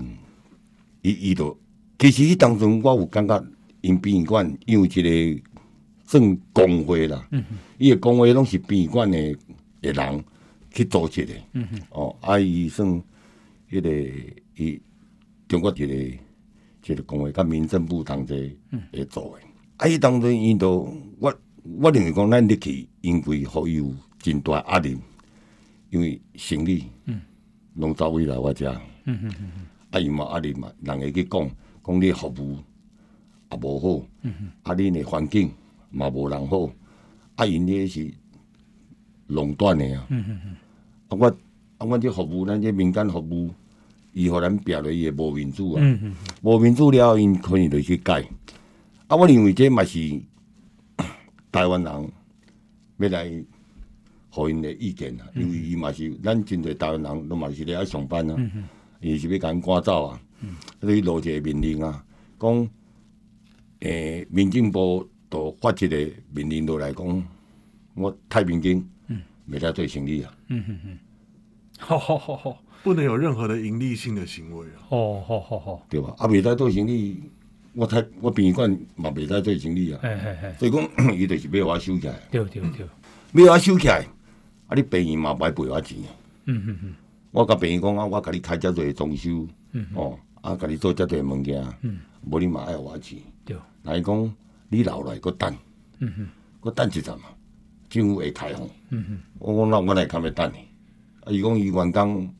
[1.01, 1.57] 伊伊就
[1.97, 3.43] 其实迄当中我有感觉，
[3.81, 5.43] 因殡仪馆因为一个
[6.05, 7.27] 算公会啦。
[7.77, 9.35] 伊诶公会拢是殡仪馆诶
[9.81, 10.23] 诶人
[10.71, 11.43] 去组织诶。
[11.53, 13.01] 嗯、哼哦，啊，伊算迄、
[13.71, 13.89] 那个
[14.55, 14.81] 伊。
[15.49, 15.93] 中国一个
[16.85, 18.55] 一个公会，甲民政部同齐
[18.91, 19.43] 来做诶。
[19.77, 21.33] 啊，伊当中伊都我
[21.63, 24.95] 我认为讲，咱入去因为互伊有真大压力，
[25.89, 26.85] 因为生理
[27.73, 28.71] 拢走位来我遮，
[29.89, 31.49] 啊，伊嘛压力嘛，人会去讲
[31.83, 32.57] 讲你服务
[33.49, 34.05] 也无好，
[34.62, 35.51] 啊，恁诶环境
[35.89, 36.69] 嘛无人好，
[37.38, 38.13] 啊，因迄是
[39.25, 40.07] 垄断诶啊。
[41.07, 41.27] 啊，我
[41.79, 43.49] 啊，我这服务咱这民间服务。
[44.13, 48.23] 伊互咱逼落伊个无民主啊，无、嗯、哼民主了，因可能就去改。
[49.07, 49.99] 啊，我认为这嘛是
[51.51, 52.11] 台湾人
[52.97, 53.43] 要来
[54.29, 58.35] 互因个意见啊，因为伊嘛是咱真侪台湾人，拢嘛是咧爱上班啊，
[59.01, 60.21] 伊、嗯、是要赶赶走啊，
[60.81, 62.03] 所以落一个命令啊，
[62.39, 62.69] 讲
[63.79, 67.27] 诶、欸，民政部都发一个命令落来讲，
[67.95, 68.83] 我太平间
[69.49, 70.33] 袂使做生意啊。
[70.47, 70.99] 嗯嗯嗯，
[71.79, 72.63] 好好好好。
[72.81, 74.87] 不能有任何的盈利性的行为啊！
[74.89, 76.13] 哦，好好好，对吧？
[76.17, 77.21] 啊，未使做生意，
[77.73, 79.99] 我太我殡仪馆嘛未使做生意啊！
[80.01, 82.13] 嘿嘿嘿，所以讲，伊就是要我收起来。
[82.31, 84.05] 对对对，要我收起来，
[84.67, 85.97] 啊，你殡仪嘛不爱赔我钱。
[86.45, 86.95] 嗯嗯嗯，
[87.31, 93.19] 我甲殡仪讲啊，我甲你开遮济装修，嗯哦，啊，甲你做遮济物件，嗯，无你嘛爱我钱。
[93.43, 94.35] 对，那伊讲
[94.69, 95.53] 你留来搁等，
[95.99, 96.27] 嗯哼，
[96.61, 97.25] 搁等一阵嘛，
[97.89, 98.65] 政府会开放。
[98.91, 100.59] 嗯哼，我讲那我来干咩等你？
[101.25, 102.33] 啊，伊讲伊员工。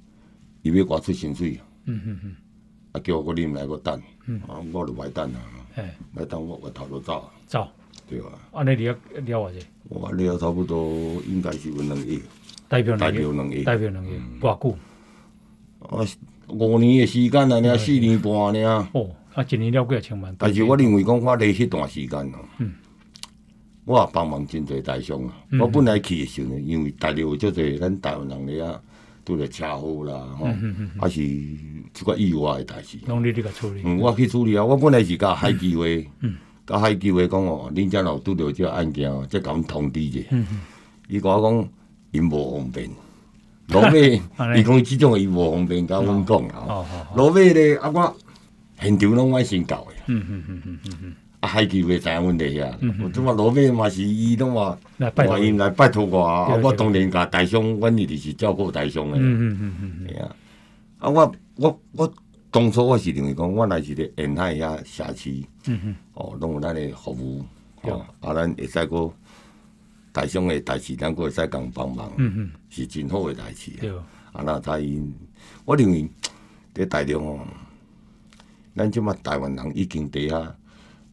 [0.74, 2.36] 伊要我出薪水，嗯嗯嗯，
[2.92, 4.40] 啊叫我啉来个等，嗯。
[4.48, 5.40] 啊我就买单啊，
[6.14, 7.68] 买单我我头都走，走，
[8.08, 8.94] 对啊，安尼你要
[9.48, 9.52] 了啊？
[9.90, 12.22] 我了差不多应该是有两亿，
[12.68, 14.78] 代表代表两亿，代表两个月，偌久？
[15.80, 16.06] 啊
[16.48, 18.90] 五年的时间啊，四年半呢。
[18.94, 20.36] 哦，啊一年了几啊千万？
[20.38, 22.40] 但是我认为讲我咧迄段时间哦，
[23.86, 28.82] 我也帮忙真侪大商啊，我本来去的时候，因为大陆有足侪咱台湾人咧啊。
[29.30, 30.48] 拄着车祸啦，吼，
[31.00, 32.98] 还是即个意外诶代志。
[33.06, 33.82] 拢你嚟处理。
[33.86, 34.66] 嗯，我去处理啊。
[34.66, 36.10] 我本来是甲海基会，
[36.66, 40.20] 甲海基会讲哦，恁遮若拄着即个案件哦，即甲阮通知者。
[41.08, 41.70] 伊甲我讲，
[42.10, 42.90] 因无方便。
[43.70, 44.20] 落尾，
[44.58, 46.84] 伊讲即种伊无方便，甲阮讲啊。
[47.16, 48.18] 落尾咧，啊我
[48.82, 50.02] 现场拢我先到诶。
[50.08, 51.14] 嗯嗯嗯嗯嗯嗯。
[51.40, 54.78] 啊，海基会知影阮伫遐，我即话落尾嘛是伊拢话，
[55.16, 59.14] 话因来拜托我，啊，我当然甲台商，阮一直是照顾台商诶。
[59.18, 60.36] 嗯嗯嗯嗯，系啊。
[61.00, 62.14] 啊，我我我
[62.52, 67.46] 当初我是认为讲，我来是咧沿海遐社区，嗯嗯，哦，拢有咱诶服务，
[67.84, 69.10] 哦，啊，咱会使个
[70.12, 73.72] 台商诶代志，咱个会使共帮忙，嗯嗯，是真好诶代志。
[73.80, 73.90] 对，
[74.34, 75.14] 啊，那他因，
[75.64, 76.06] 我认为
[76.76, 77.40] 伫台中哦，
[78.76, 80.52] 咱即马台湾人已经伫遐。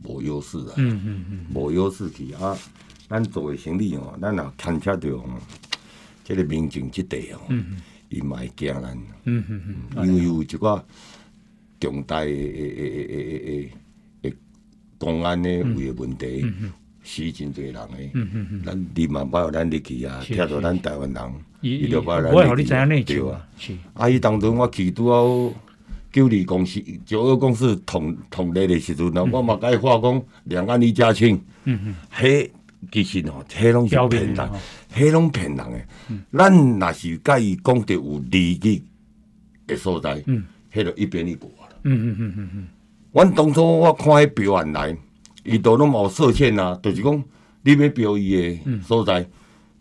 [0.07, 2.57] 无优势啊，嗯嗯嗯，无优势去啊，
[3.09, 5.11] 咱做诶生意哦，咱若牵扯着
[6.25, 7.41] 即个民情即块哦，
[8.09, 9.63] 伊嘛会惊咱，嗯嗯
[9.97, 10.81] 嗯，因为有一寡
[11.81, 13.73] 重大诶诶诶诶诶
[14.23, 14.35] 诶
[14.99, 16.41] 公安诶有诶问题，
[17.03, 22.69] 死真侪人诶，嗯嗯嗯，咱立马把咱入去啊，听到咱台湾人，伊就把咱入去，
[23.05, 23.47] 对啊，
[23.95, 25.61] 啊，伊当中我去拄好。
[26.17, 31.39] 九二公司、九二公司同同类的时阵，那我嘛该话讲两岸一家亲。
[31.65, 32.49] 嗯嗯，迄
[32.91, 34.51] 其实哦，迄拢是骗人，
[34.95, 35.87] 迄拢骗人诶。
[36.33, 38.83] 咱若是甲伊讲着有利益
[39.67, 40.23] 诶所在，
[40.73, 41.77] 迄就一边一国了。
[43.13, 44.97] 阮当初我看迄标案来，
[45.45, 47.25] 伊都拢无设限啊，就是讲
[47.63, 49.29] 你要标伊诶所在，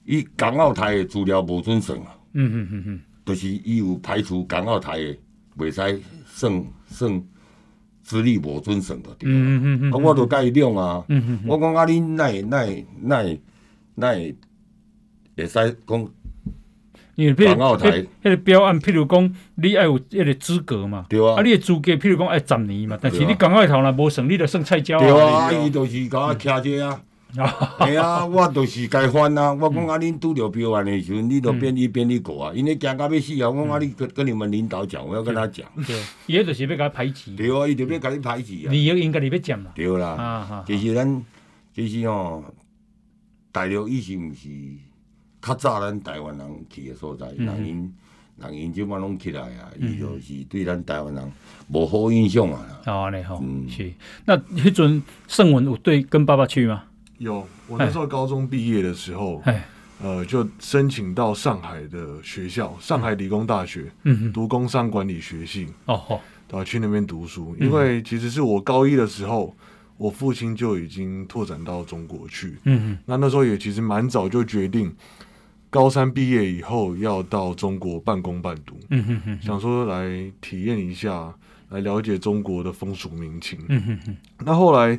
[0.04, 2.08] 伊港澳台诶资料无准算啊。
[2.34, 5.18] 嗯嗯嗯嗯，就是伊有排除港澳台诶，
[5.58, 7.24] 袂使算算
[8.04, 9.10] 资历无准算的。
[9.20, 11.04] 对嗯嗯嗯，啊，我都甲伊讲啊。
[11.46, 13.38] 我讲啊，你奈奈奈
[13.96, 14.34] 奈
[15.36, 16.10] 会使讲。
[17.16, 25.50] 因为譬如迄迄个标案，譬如讲你爱有迄个资格嘛，对啊，啊，你诶资格譬如讲爱十年嘛，但是你港澳头若无算，你就算菜鸟啊。
[25.50, 27.02] 对啊，伊就是甲我徛这啊，
[27.86, 29.54] 系啊，我就是该翻啊。
[29.54, 32.54] 我讲啊，恁拄着标案的时阵，你着便利便利过啊。
[32.54, 35.66] 因为惊到要死啊，我讲啊，你跟跟你们领导讲，我要跟他讲。
[35.86, 35.96] 对，
[36.28, 37.36] 伊迄就是要甲排挤。
[37.36, 38.72] 对啊，伊就要甲你排挤啊。
[38.72, 39.72] 利益应该你要占啦。
[39.76, 41.24] 对啦，其实咱
[41.74, 42.44] 其实哦，
[43.52, 44.50] 大陆以前毋是。
[45.42, 47.94] 较早咱台湾人去诶所在，人因
[48.40, 51.32] 人因即摆拢起来啊，伊就是对咱台湾人
[51.68, 52.82] 无好印象啊。
[52.88, 53.94] 哦，你好，是。
[54.26, 56.86] 那迄阵盛文有对跟爸爸去吗？
[57.18, 59.42] 有，我那时候高中毕业的时候，
[60.02, 65.68] 呃，就申请到上海的学校，上海理工大学，嗯，读工商管理学系。
[65.86, 66.64] 哦吼，对吧？
[66.64, 69.56] 去那边读书，因为其实是我高一的时候，
[69.98, 72.58] 我父亲就已经拓展到中国去。
[72.64, 74.94] 嗯嗯，那那时候也其实蛮早就决定。
[75.70, 81.34] 高三毕业以后要到中国半工半读，嗯哼哼，想说来体验一下，
[81.70, 83.60] 来了解中国的风俗民情。
[83.68, 84.18] 嗯哼哼。
[84.46, 84.98] 那后来，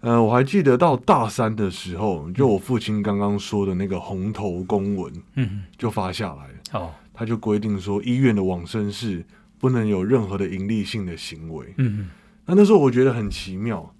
[0.00, 6.78] 呃，我还记得到大三的时候，就我父亲刚刚说的那个红头公文，嗯，就发下来。
[6.78, 9.24] 哦，他就规定说，医院的往生室
[9.58, 11.74] 不能有任何的盈利性的行为。
[11.78, 12.10] 嗯。
[12.46, 13.94] 那那时候我觉得很奇妙。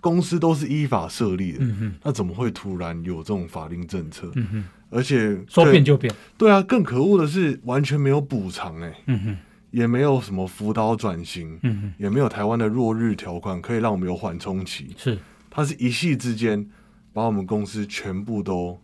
[0.00, 4.30] 公司都是依法设立的，嗯、哼那怎么会突然有这种法令政策？
[4.34, 9.36] 嗯、哼而且说变就变，对啊，更可恶的是完全没有补偿，哎，嗯、哼
[9.74, 15.18] 也没有什么辅导转型，嗯、也没有台湾的落日条款可以让我们有缓冲期，是，
[15.50, 16.64] 它是一夕之间
[17.12, 18.80] 把我们公司全部都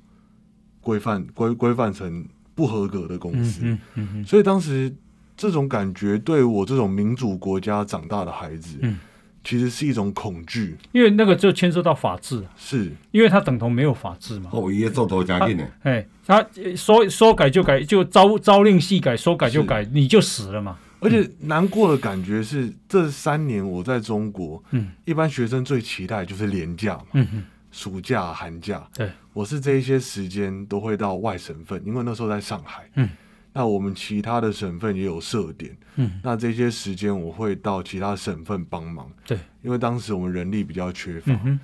[0.80, 2.26] 规范规规范成
[2.56, 4.92] 不合格的公司，嗯嗯嗯、所以当时
[5.36, 8.98] 这种感觉对我这种民主国家长大的孩子，嗯
[9.42, 12.92] 其实是一种恐惧，因为那个就牵涉到法治，是。
[13.10, 14.50] 因为它等同没有法治嘛。
[14.52, 20.76] 哦，也做头加进的，哎，他说说改就改，就朝朝令夕改，说改就改，你就死了嘛。
[21.00, 33.08] 而且难过的感觉是，嗯、这三年我在中国，嗯，一般学生最期待就是连假嘛，嗯哼，暑假、寒假，对，我是这一些时间都会到外省份，因为那时候在上海，嗯。
[33.52, 41.58] 那我们其他的省份也有设点，嗯，那这些时间我会到其他省份帮忙，对，因为当时我们人力比较缺乏，嗯、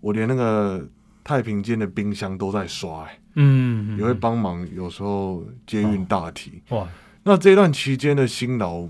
[0.00, 0.86] 我连那个
[1.24, 6.88] 太平间的冰箱都在刷、欸，嗯，也会帮忙，有时候接运大体，哦、哇，
[7.22, 8.86] 那这段期间的辛劳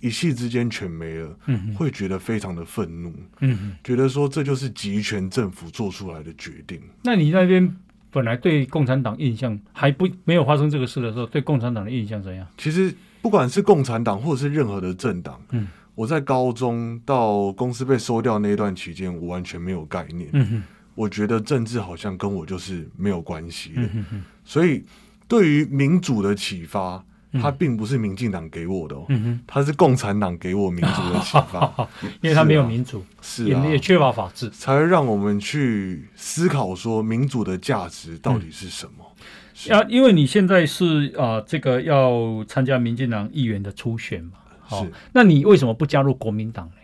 [0.00, 6.80] 一夕之间全没了，嗯哼，会觉得非常的愤怒，嗯，觉得说这就是集权政府做出来的决定。
[7.04, 7.76] 那你那边？
[8.14, 12.46] 本来对共产党印象还不没有发生这个事的时候，对共产党的印象怎样？
[12.56, 20.30] 其实不管是共产党或者是任何的政党，嗯，我在高中到公司被收掉那一段期间，我完全没有概念。
[20.32, 20.62] 嗯哼，
[20.94, 23.82] 我觉得政治好像跟我就是没有关系的。
[23.82, 24.84] 嗯哼哼，所以
[25.26, 27.04] 对于民主的启发。
[27.40, 31.88] 他并不是民进党给我的哦，嗯、它是共产党给我民主的启发，
[32.22, 39.74] 因为它没有民主，是也也缺乏法治，才会让我们去思考说民主的价值到底是什么。
[39.74, 44.32] 啊，因为你现在是啊，这个要参加民进党议员的初选嘛，
[44.68, 46.74] 是，那你为什么不加入国民党呢？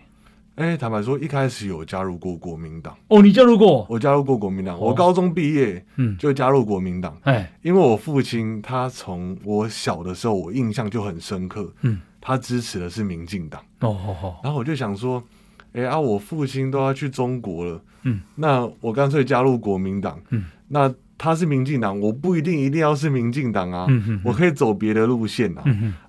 [0.61, 3.87] 哎，坦白说，一开始有加入过国民党哦，你加入过？
[3.89, 4.79] 我加入过国民党。
[4.79, 7.17] 我高中毕业，嗯，就加入国民党。
[7.23, 13.59] 哎，因为我父亲他从我小的时候，我印象就很深刻，嗯，他支持的是民进党。
[13.81, 15.23] 哦哦，然后我就想说，
[15.73, 20.95] 哎啊，我父亲都要去中国了，嗯，那我干脆加入国民党，嗯，那。
[21.23, 25.63] 他是民进党，我不一定一定要是民进党啊，嗯、哼哼我可以走别的路线啊。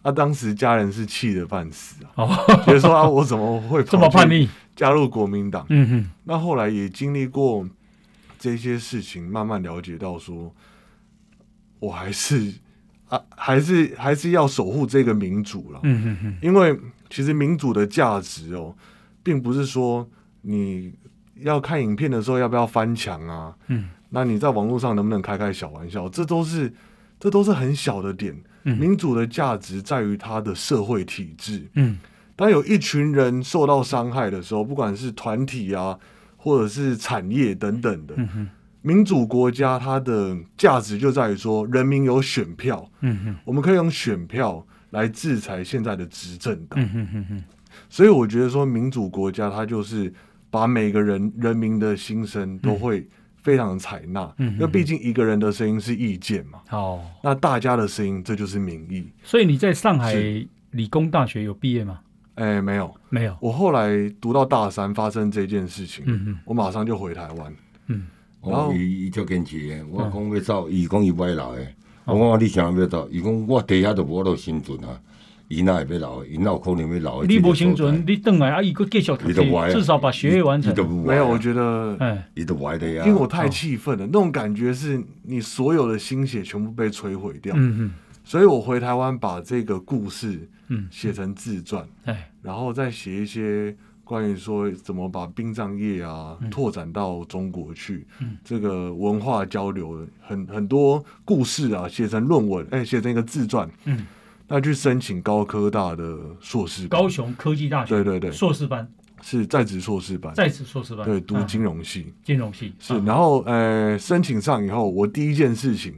[0.03, 2.25] 啊，当时家人是气得半死啊，
[2.65, 5.65] 觉得、哦、说啊，我怎么会 这么叛逆加入国民党？
[5.67, 7.67] 嗯哼，那后来也经历过
[8.39, 10.55] 这些事情，慢慢了解到说，
[11.79, 12.53] 我还是
[13.09, 15.81] 啊，还是还是要守护这个民主了。
[15.83, 18.73] 嗯哼哼，因为其实民主的价值哦，
[19.21, 20.07] 并不是说
[20.43, 20.93] 你
[21.41, 23.53] 要看影片的时候要不要翻墙啊。
[23.67, 23.89] 嗯。
[24.13, 26.07] 那你在网络上能不能开开小玩笑？
[26.09, 26.71] 这都是，
[27.17, 28.35] 这都是很小的点。
[28.65, 31.67] 嗯、民主的价值在于它的社会体制。
[31.73, 31.97] 嗯，
[32.35, 35.97] 当有一群人受到伤害的时候，不管是团体啊，
[36.37, 38.47] 或者是产业等等的，嗯、
[38.81, 42.87] 民主国家它的价值就在于说，人民有选票。
[42.99, 46.79] 嗯哼，我们可以用选票来制裁现在的执政党。
[46.79, 47.43] 嗯哼哼哼
[47.89, 50.13] 所以我觉得说民主国家，它就是
[50.49, 53.07] 把每个人人民的心声都会
[53.41, 59.05] 非常的采纳，嗯，因为毕竟一个人的声音是意见嘛，哦，那大家的声音这就是民意。
[59.23, 60.13] 所以你在上海
[60.71, 61.99] 理工大学有毕业吗？
[62.35, 63.35] 哎、欸，没有，没有。
[63.41, 63.89] 我后来
[64.21, 67.53] 读到大三，发生这件事情，嗯嗯，我马上就回台湾，
[67.87, 68.07] 嗯，
[68.41, 71.67] 然后伊伊就坚持的，我讲要走，伊讲伊不爱留的，
[72.05, 74.99] 我讲你想要走，伊讲我底下都无都生存啊，
[75.51, 77.25] 伊那也要老，伊那有可能要留。
[77.25, 80.73] 你不生存，你等来啊，伊佫继续读书，至少把学业完成。
[81.03, 87.91] 没有，我觉得，哎，伊都歪的呀，因为我太气愤了，那种感觉是你所有的心血全部被摧毁掉，嗯嗯，
[88.23, 90.49] 所以我回台湾把这个故事。
[90.73, 104.05] 嗯，写成自传，哎，然后再写一些关于说怎么把殡葬业啊拓展到中国去，嗯，这个文化交流很很多故事啊，写成论文，哎，写成一个自传，嗯，
[104.51, 108.87] 那去申请高科大的硕士，高雄科技大学，对对对，硕士班。
[109.23, 112.73] 是在职硕士班，在职硕士班，对，读金融系，金融系。
[112.79, 115.93] 是，然后呃，申请上以后，我第一件事情。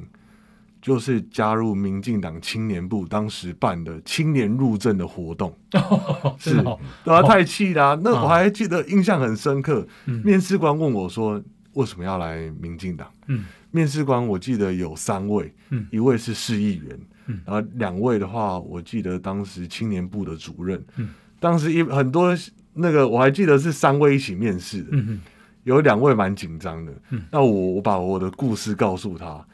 [0.83, 6.61] 就是加入民进党青年部当时办的青年入政的活动，哦、 是，
[7.05, 7.97] 对啊，太气啦！
[8.03, 9.87] 那我还记得印象很深刻。
[10.07, 20.83] 嗯、面试官问我说：“为什么要来民进党？”嗯、面试官我记得有三位，嗯、一位是市议员，嗯、然后两位的话，我记得当时青年部的主任。
[20.97, 21.09] 嗯、
[21.39, 22.35] 当时一很多
[22.73, 25.21] 那个我还记得是三位一起面试的，嗯、
[25.63, 26.91] 有两位蛮紧张的。
[27.11, 29.45] 嗯、那我我把我的故事告诉他。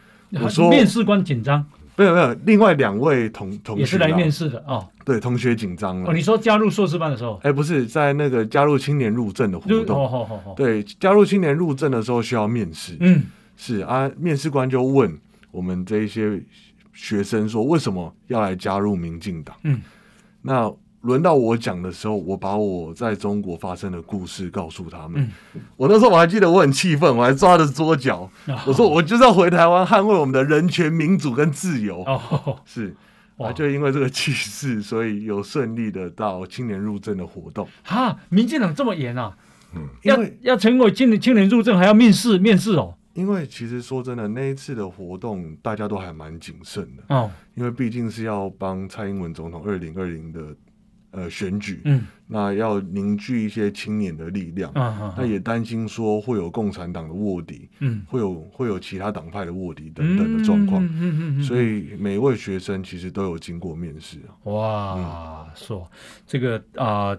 [0.42, 4.88] 我说面试官紧张，没有没有，另外两位同同学也是来面试的哦。
[5.04, 6.10] 对，同学紧张了。
[6.10, 7.40] 哦，你说加入硕士班的时候？
[7.42, 9.98] 哎，不是在那个加入青年入阵的活动。
[9.98, 10.54] 哦哦哦。
[10.56, 12.96] 对，加入青年入阵的时候需要面试。
[13.00, 13.24] 嗯，
[13.58, 15.18] 是啊，面试官就问
[15.50, 16.40] 我们这一些
[17.02, 19.56] 学生说，为什么要来加入民进党？
[19.64, 19.82] 嗯，
[20.42, 20.72] 那。
[21.04, 25.22] 轮到我讲的时候，我把我在中国发生的故事告诉他们。
[25.54, 32.04] 嗯、我那时候我还记得我很气愤，我还抓着桌角， 哦、我说我就是要回台湾捍卫我们的人权、民主跟自由。
[32.04, 32.94] 哦、是，
[33.38, 37.66] 哇就因为这个气势，所以有顺利的到青年入政的活动。
[37.84, 39.38] 哈，民进党这么严啊？
[39.74, 42.96] 嗯，要要成为青年青年入政还要面试面试哦。
[43.14, 50.56] 因为其实说真的，那一次的活动大家都还蛮谨慎的哦，因为毕竟是要帮蔡英文总统二零二零的。
[51.12, 64.20] 呃，选举，嗯，那要凝聚一些青年的力量，嗯，那也担心说会有共产党的卧底，嗯，会有会有其他党派的卧底等等的状况，嗯嗯嗯，所以每一位学生其实都有经过面试。
[64.44, 65.90] 哇，说
[66.28, 67.18] 这个啊，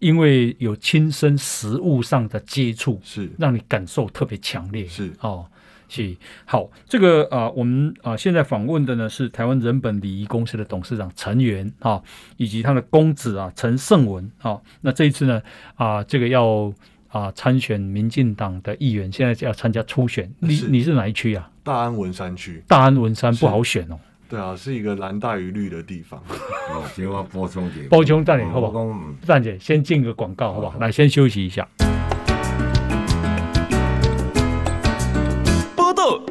[0.00, 5.46] 因为有亲身实物上的接触，是让你感受特别强烈，是哦。
[5.92, 12.04] 是好，这个啊、呃，我们啊、呃、现在访问的呢是台湾人本礼仪公司的董事长陈元啊、哦，
[12.36, 14.62] 以及他的公子啊陈胜文啊、哦。
[14.82, 15.42] 那这一次呢
[15.74, 16.72] 啊、呃，这个要
[17.08, 20.32] 啊、呃、参选民进党的议员，现在要参加初选。
[20.38, 21.50] 你是你是哪一区啊？
[21.64, 22.62] 大安文山区。
[22.68, 23.98] 大安文山不好选哦。
[24.30, 26.22] 对啊，是一个蓝大于绿的地方。
[26.94, 28.86] 先我补充点，补充再点好不好？
[29.26, 30.78] 站姐先进个广告好不好？
[30.78, 31.66] 来，先休息一下。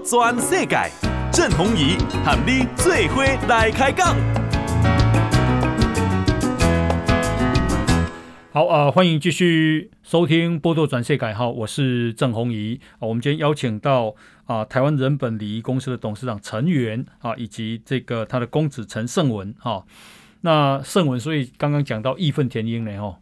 [0.06, 0.78] 全世界，
[1.30, 4.16] 郑弘仪喊你最伙来开讲。
[8.52, 13.06] 好啊、呃，欢迎继续收听《波多转世界》哈，我是郑弘仪啊。
[13.08, 14.16] 我们今天邀请到
[14.50, 19.86] 啊、呃，台湾人本礼仪公司的董事长陈元啊，以及这个他的公子陈胜文哈。
[20.42, 23.20] 那胜文，所以刚刚讲到义愤填膺呢哈。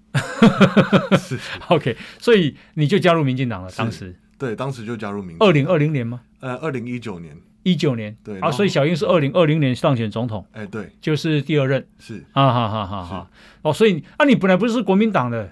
[1.17, 1.37] 是，
[1.67, 4.15] OK，所以你就加入民进党了，当时。
[4.37, 5.35] 对，当时就加入民。
[5.39, 6.21] 二零二零年吗？
[6.39, 7.35] 呃，二零一九年。
[7.63, 8.15] 一九年。
[8.23, 10.47] 对啊，所以小英是二零二零年上选总统。
[10.53, 11.85] 哎，对，就是第二任。
[11.99, 13.29] 是啊，哈哈哈哈。
[13.63, 15.51] 哦，所以啊，你本来不是国民党的，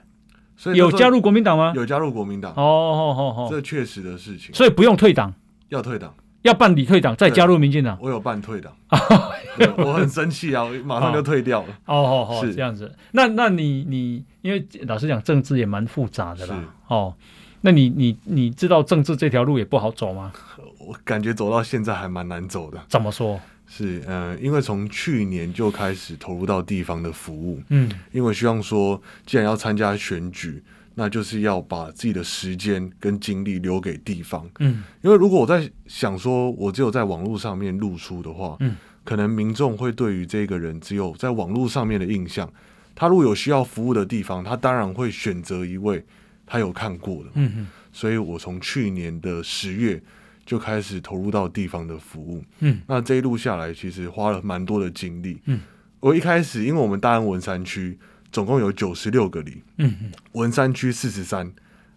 [0.55, 1.73] 所以有加入国民党吗？
[1.75, 2.53] 有加入国民党。
[2.53, 4.55] 哦哦哦哦，这确实的事情。
[4.55, 5.33] 所以不用退党。
[5.75, 7.97] 要退党，要办理退党，再加入民进党。
[8.01, 8.73] 我有办退党。
[9.77, 11.69] 我很生气啊，我马上就退掉了。
[11.85, 12.93] 哦哦哦，是这样子。
[13.11, 16.63] 那那你你，因为老实讲，政治也蛮复杂的啦。
[16.87, 17.13] 哦。
[17.61, 20.31] 那你你你知道政治这条路也不好走吗？
[20.77, 22.79] 我感觉走到现在还蛮难走的。
[22.87, 23.39] 怎么说？
[23.67, 30.63] 是呃，因为从去年就开始投入到地方的服务，嗯，因为希望说，既然要参加选举，
[30.95, 42.51] 那就是要把自己的时间跟精力留给地方，嗯，因为如果我在想说，我只有在网络上面露出的话，嗯，可能民众会对于这个人只有在网络上面的印象，
[42.95, 46.03] 他如果有需要服务的地方，他当然会选择一位。
[46.47, 49.99] 他有看过的，嗯哼，所以我从去年的十月
[50.45, 55.59] 就开始投入到地方的服务，嗯，那这一路下来，其实花了蛮多的精力，嗯，
[55.99, 57.97] 我一开始因为我们大安文山区
[58.35, 61.49] 总共有九十六个里，嗯嗯文山区四十三，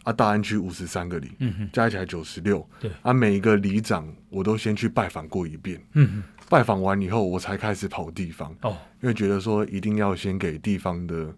[0.05, 2.64] 啊，大安区五十三个里，嗯嗯加起来九十六。
[2.78, 11.34] 对啊，每一个里长我都先去拜访过一遍，嗯嗯，拜访完以后，我才开始跑地方，哦，因为觉得说一定要先给地方的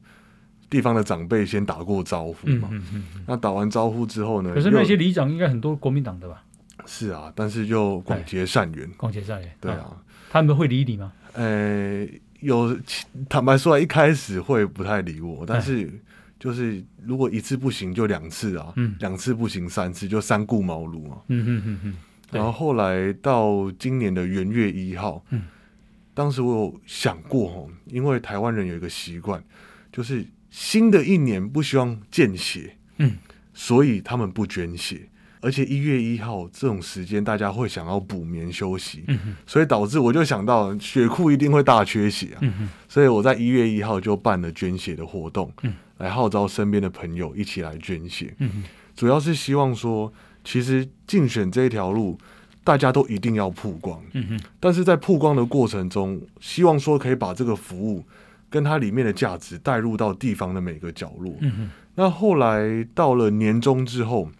[0.68, 2.68] 地方的长辈先打过招呼嗯嘛。
[2.70, 3.24] 嗯嗯嗯。
[3.26, 4.52] 那打完招呼之后呢？
[4.52, 6.44] 可是那些里长应该很多国民党的吧？
[6.84, 9.86] 是啊，但是就广结善缘，广结善缘，对啊。
[9.88, 9.96] 哦
[10.32, 11.12] 他们会理你吗？
[11.32, 12.06] 呃，
[12.40, 12.76] 有
[13.28, 15.90] 坦白说来，一开始会不太理我，但是
[16.38, 21.18] 就是如果一次不行就两次啊，嗯两次不行三次就三顾茅庐啊。
[21.28, 21.96] 嗯嗯嗯嗯，
[22.30, 25.42] 然后后来到今年的元月一号，嗯
[26.14, 29.42] 当时我有想过哦，因为台湾人有一个习惯，
[29.92, 33.16] 就是新的一年不希望见血，嗯，
[33.52, 35.08] 所以他们不捐血。
[35.40, 45.74] 而且一月一号这种时间，大家会想要补眠休息，嗯所以导致我就想到血库一定会大缺血啊，嗯所以我在一月一号就办了捐血的活动，嗯。
[45.98, 48.64] 来号召身边的朋友一起来捐血，嗯
[48.96, 50.10] 主要是希望说，
[50.42, 52.18] 其实竞选这一条路，
[52.64, 58.02] 大家都一定要曝光，嗯但是在曝光的过程中，希望说可以把这个服务
[58.48, 61.34] 跟它里面的价值带入到地方的每个角落。
[61.40, 64.30] 嗯那后来到了年终之后，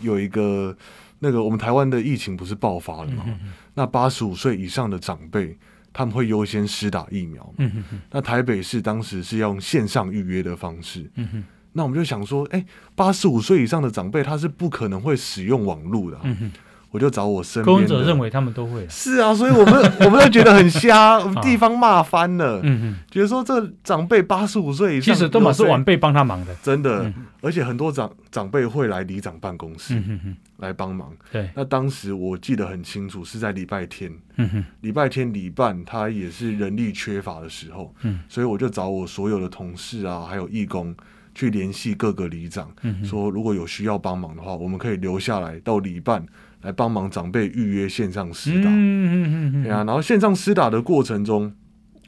[0.00, 0.76] 有一个
[1.18, 3.24] 那个我们台湾的疫情不是爆发了吗？
[3.26, 5.56] 嗯那八十五岁以上的长辈
[5.92, 7.54] 他们会优先施打疫苗
[8.10, 11.10] 那台北市当时是要用线上预约的方式。
[11.16, 16.52] 嗯那我们就想说，哎、八十五岁以上的长辈他是不可能会使用网络的啊、嗯哼，
[16.96, 18.86] 我就找我身边柯文哲的认为他们都会。
[18.88, 26.54] 是啊，所以我们 我们就觉得很瞎，我 们地方骂翻了，嗯嗯，觉得说这长辈八十五岁以上其上，实都嘛是晚辈帮他忙的。
[26.62, 30.02] 真的，嗯而且很多长长辈会来里长办公室
[30.56, 31.12] 来帮忙。
[31.30, 40.96] 对，那当时我记得很清楚，是在礼拜天，嗯哼礼拜天礼办，他也是人力缺乏的时候，嗯所以我就找我所有的同事啊，还有义工
[41.34, 42.68] 去联系各个里长，
[43.04, 46.24] 说如果有需要帮忙的话，我们可以留下来到礼办
[46.66, 48.68] 来帮忙长辈预约线上施打。
[48.68, 51.54] 嗯嗯嗯嗯，对啊，然后线上施打的过程中，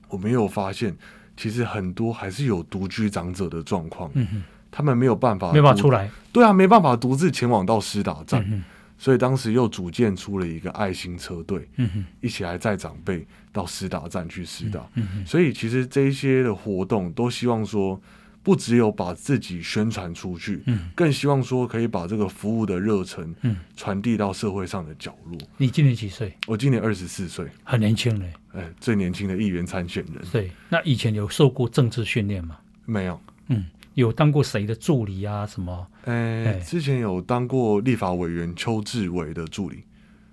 [0.08, 0.96] 我们也有发现，
[1.36, 4.42] 其实很多还是有独居长者的状况，嗯哼，
[4.72, 5.92] 他们没有办法，没办法出。
[5.92, 6.10] 来。
[6.32, 8.64] 对啊，没办法独自前往到施打站，嗯
[9.00, 14.80] 所以当时又组建出了一个爱心车队，嗯哼一起来载长辈到施打站去施打。
[14.94, 18.00] 嗯哼所以其实这一些的活动都希望说，
[18.48, 25.38] 不只有把自己宣传出去，嗯，更希望说可以把这个服务的热忱，嗯传递到社会上的角落。
[25.58, 26.32] 你今年几岁？
[26.46, 28.32] 我今年二十四岁，很年轻嘞。
[28.54, 30.24] 哎，最年轻的议员参选人。
[30.32, 32.56] 对，那以前有受过政治训练吗？
[32.86, 35.46] 没有，嗯，有当过谁的助理啊？
[35.46, 35.86] 什么？
[36.06, 39.84] 哎、哎之前有当过立法委员邱志伟的助理，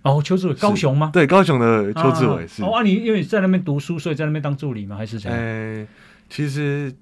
[0.03, 1.09] 哦，邱志伟，高雄吗？
[1.11, 2.63] 对，高雄的邱志伟是。
[2.63, 4.95] 啊哦，啊，你因为在那边读书，所以在那边当助理吗？
[4.95, 5.37] 还是怎样？
[5.37, 5.85] 哎、
[6.29, 6.95] 其实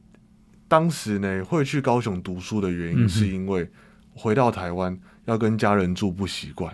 [0.74, 3.70] 当时呢，会去高雄读书的原因，是因为
[4.16, 6.74] 回到台湾要跟家人住不习惯，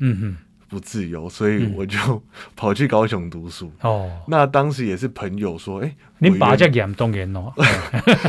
[0.70, 2.24] 不自由，所以嗯我就
[2.56, 3.70] 跑去高雄读书。
[3.82, 7.52] 哦，那当时也是朋友说，哎、您把这委严重严哦。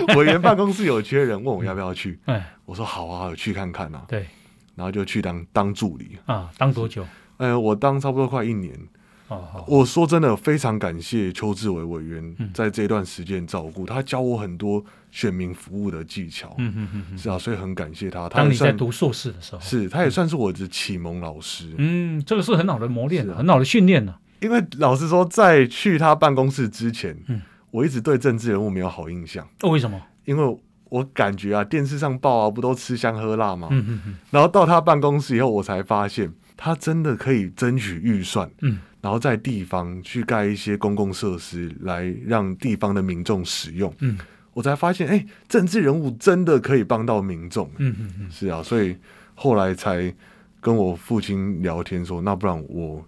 [0.08, 4.26] 员 委员办公室有缺人，问我要不要去，哎， 我说好啊，我去看看啊，对
[4.74, 6.18] 然后就去当当助理。
[6.26, 7.06] 啊，当多久？
[7.36, 8.76] 呃，我当差不多快一年。
[9.28, 16.54] 哦，我说真的，非常感谢邱志伟委员嗯在这段时间照顾，他教我很多选民服务的技巧。
[16.58, 17.18] 嗯嗯嗯嗯。
[17.18, 18.28] 是啊，所以很感谢他。
[18.28, 21.72] 他当你在读硕士的时候，是，他也算是我的启蒙老师。
[21.78, 24.14] 嗯，这个是很好的磨练很好的训练呢。
[24.40, 30.00] 因为老实说，在去他办公室之前，嗯我一直对政治人物没有好印象，哦，为什么？
[30.24, 30.58] 因为
[30.88, 33.68] 我感觉啊，电视上报啊，不都吃香喝辣吗？
[33.70, 43.94] 嗯嗯嗯然后到他办公室以后，我才发现他真的可以争取预算，嗯然后在地方去盖一些公共设施，来让地方的民众使用。
[44.00, 44.18] 嗯
[44.52, 47.70] 我才发现，哎、政治人物真的可以帮到民众。
[47.78, 48.96] 嗯嗯嗯，是啊，所以
[49.34, 50.12] 后来才
[50.60, 53.04] 跟我父亲聊天说，那不然我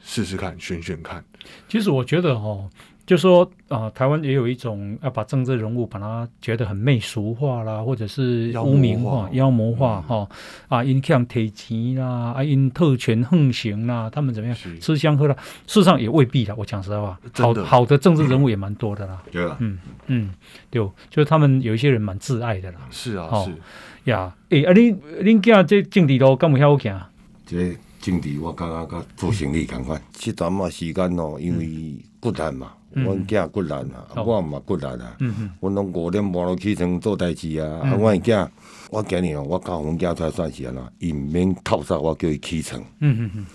[0.00, 1.24] 试试看，选选看。
[1.68, 2.68] 其实我觉得哦，
[3.08, 10.28] 就说啊、呃，台湾也有一种要把政治人物把他觉得很媚俗化啦，或者是污名化、妖魔化哈、哦、
[10.68, 15.34] 啊，因向提钱啦，啊因特权横行啦，他们怎么样吃香喝辣？
[15.66, 16.54] 事实上也未必啦。
[16.58, 19.22] 我讲实在话，好的好的政治人物也蛮多的啦。
[19.32, 19.78] 对啊，嗯
[20.08, 20.30] 嗯，
[20.70, 22.78] 对，就是他们有一些人蛮自爱的啦。
[22.90, 27.00] 是啊，哦是呀，诶、欸，啊，恁恁囝这政治路敢有晓行？
[27.46, 29.98] 这个政治我感觉甲做生意共款。
[30.12, 34.24] 这段嘛时间哦，因为骨力嘛，嗯阮囝骨力啊，哦。
[34.24, 35.16] 我嘛骨力啊。
[35.60, 37.80] 阮拢五点半就起床做代志啊。
[37.84, 37.90] 嗯。
[37.92, 38.48] 啊，阮囝，
[38.90, 43.46] 我今年哦，我教阮囝出来算是安怎，伊毋免透早我叫伊起床，嗯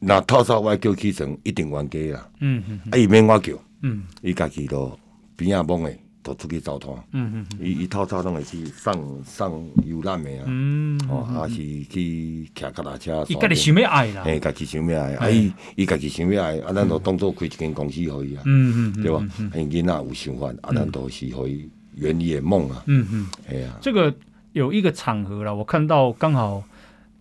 [0.00, 2.28] 若透早我叫伊起床，一定冤家啦。
[2.40, 4.02] 嗯嗯啊，伊免我叫，嗯。
[4.22, 4.96] 伊家己都
[5.36, 6.90] 边仔懵诶，都出去走摊。
[7.12, 10.44] 嗯嗯，伊伊透早拢会去送送游览的啊。
[10.46, 13.24] 嗯，哦，还是去骑脚踏车。
[13.28, 14.22] 伊家己想要爱啦。
[14.24, 18.42] 嘿，家己想要爱，啊伊伊家己想要爱，啊咱就当做开一间公司互伊啊。
[18.44, 19.24] 嗯嗯，对吧？
[19.54, 22.82] 因囡仔有想法，啊咱都是互伊圆伊的梦啊。
[22.86, 24.12] 嗯嗯，哎呀，这个
[24.52, 26.64] 有一个场合啦，我看到刚好。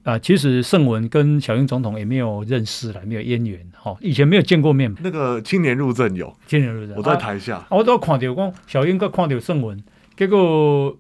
[0.06, 4.96] 啊，其实盛文跟小英总统也没有认识了，没有渊源，哈，以前没有见过面。
[5.02, 9.84] 那个青年入阵有，青年入阵，我在台下，啊、我都看到，讲小英哥看到盛文，
[10.16, 10.96] 结果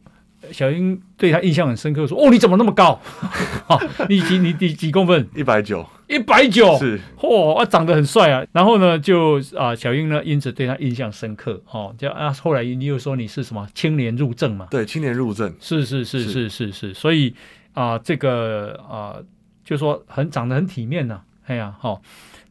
[0.52, 3.00] 小英对他印象很深刻，说：“哦，你怎么那么高？
[3.70, 3.80] 啊、
[4.10, 5.30] 你几你几几公分？
[5.36, 8.44] 一百九，一百九，是，嚯，啊，长得很帅啊。
[8.54, 14.66] 然后呢，就啊，小英呢，因此对他印象深刻，哦，就啊，后来你又说你是什么青年入阵嘛？
[14.72, 17.36] 对，青年入阵，是是是是，是，是，所以。
[17.76, 19.22] 啊，这个啊，
[19.64, 22.02] 就说很长得很体面呐、啊，哎呀，好，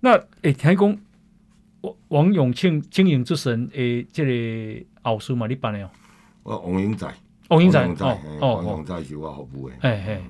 [0.00, 0.96] 那诶，台公
[1.80, 5.90] 王王永庆经营之神诶，这里奥数嘛，你办了哦？
[6.42, 7.12] 我王永仔，
[7.48, 10.22] 王永在，哦哦，王永在是我服务诶，哎哎，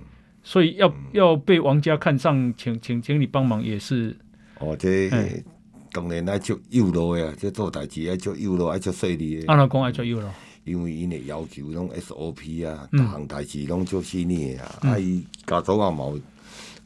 [0.42, 4.16] 所以要、嗯、要被王家看上，请请请你帮忙也是。
[4.60, 5.10] 哦，这
[5.92, 9.44] 当然爱做幼路的，这做代志爱做幼路，爱做细腻的。
[9.46, 10.28] 按怎讲爱做幼路？
[10.64, 14.78] 因为因的要求拢 SOP 啊，逐项代志拢足细腻啊。
[14.80, 16.04] 啊，伊家族啊嘛，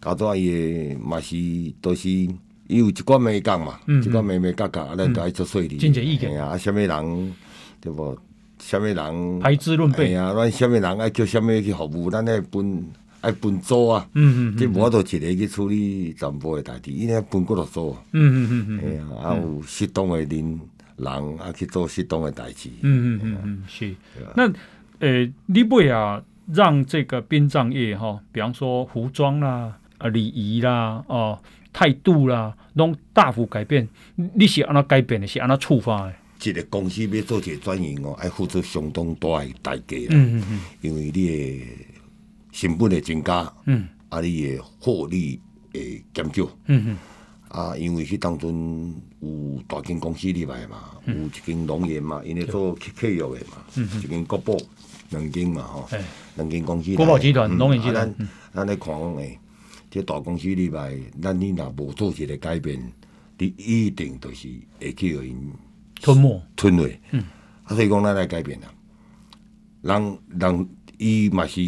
[0.02, 1.36] 家族伊诶嘛是
[1.80, 2.28] 都是伊
[2.66, 5.76] 有一寡美感嘛，一寡美美角角，啊，咱都爱做细腻。
[5.76, 7.34] 真正意见啊，啥物人
[7.80, 8.16] 对无？
[8.58, 10.34] 啥物人排资论辈啊？
[10.34, 12.10] 咱啥物人爱叫啥物去服务？
[12.10, 12.84] 咱爱分
[13.20, 14.08] 爱分组啊。
[14.14, 14.56] 嗯嗯。
[14.58, 17.96] 即无法度一个去处理全部诶代志，伊咧分几落组。
[18.12, 18.98] 嗯嗯嗯嗯。
[19.14, 20.60] 哎啊，啊有适当诶人。
[20.98, 22.68] 人啊去做适当的代志。
[22.82, 23.94] 嗯嗯嗯嗯，是。
[24.36, 24.52] 那，
[24.98, 26.22] 呃，你不啊，
[26.52, 31.38] 让这个殡葬业哈，比方说服装啦、啊礼仪啦、哦
[31.72, 33.86] 态度啦，拢大幅改变。
[34.34, 35.26] 你是安怎改变的？
[35.26, 36.14] 是安怎触发的？
[36.42, 40.08] 一个公司要做一个转型哦，要付出相当大的代价啦。
[40.10, 40.60] 嗯嗯嗯。
[40.80, 41.66] 因为你的
[42.50, 43.52] 成本会增加。
[43.66, 43.86] 嗯。
[44.08, 45.40] 啊，你的获利
[45.72, 46.44] 会减少。
[46.66, 46.96] 嗯嗯。
[47.48, 54.54] 啊，因为迄当阵有大间公司入来嘛，有一间农业嘛，因为做契契约的嘛，一间国宝
[55.10, 55.88] 两间嘛吼，
[56.36, 56.94] 两间公司。
[56.94, 58.14] 国宝集团、农业集团。
[58.52, 59.38] 咱咧看讲诶，
[59.90, 62.78] 这大公司入来，咱你若无做一个改变，
[63.38, 65.52] 你一定就是会去互因
[66.02, 66.86] 吞没、吞落。
[67.64, 68.68] 啊，所以讲咱来改变啦，
[69.82, 70.68] 人人
[70.98, 71.60] 伊嘛是。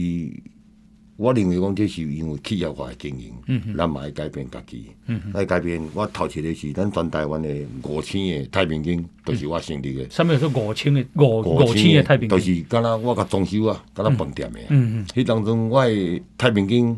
[1.21, 3.31] 我认为讲这是因为企业化的经营，
[3.77, 4.87] 咱嘛爱改变家己，
[5.35, 5.79] 来改变。
[5.93, 7.49] 我头一个是咱全台湾的
[7.83, 10.09] 五千的太平间，都是我成立的。
[10.09, 14.61] 上面说五千的五五星的太平间，都是敢若我甲装修啊，敢若饭店的。
[14.71, 15.07] 嗯嗯。
[15.09, 16.97] 迄当中我的太平间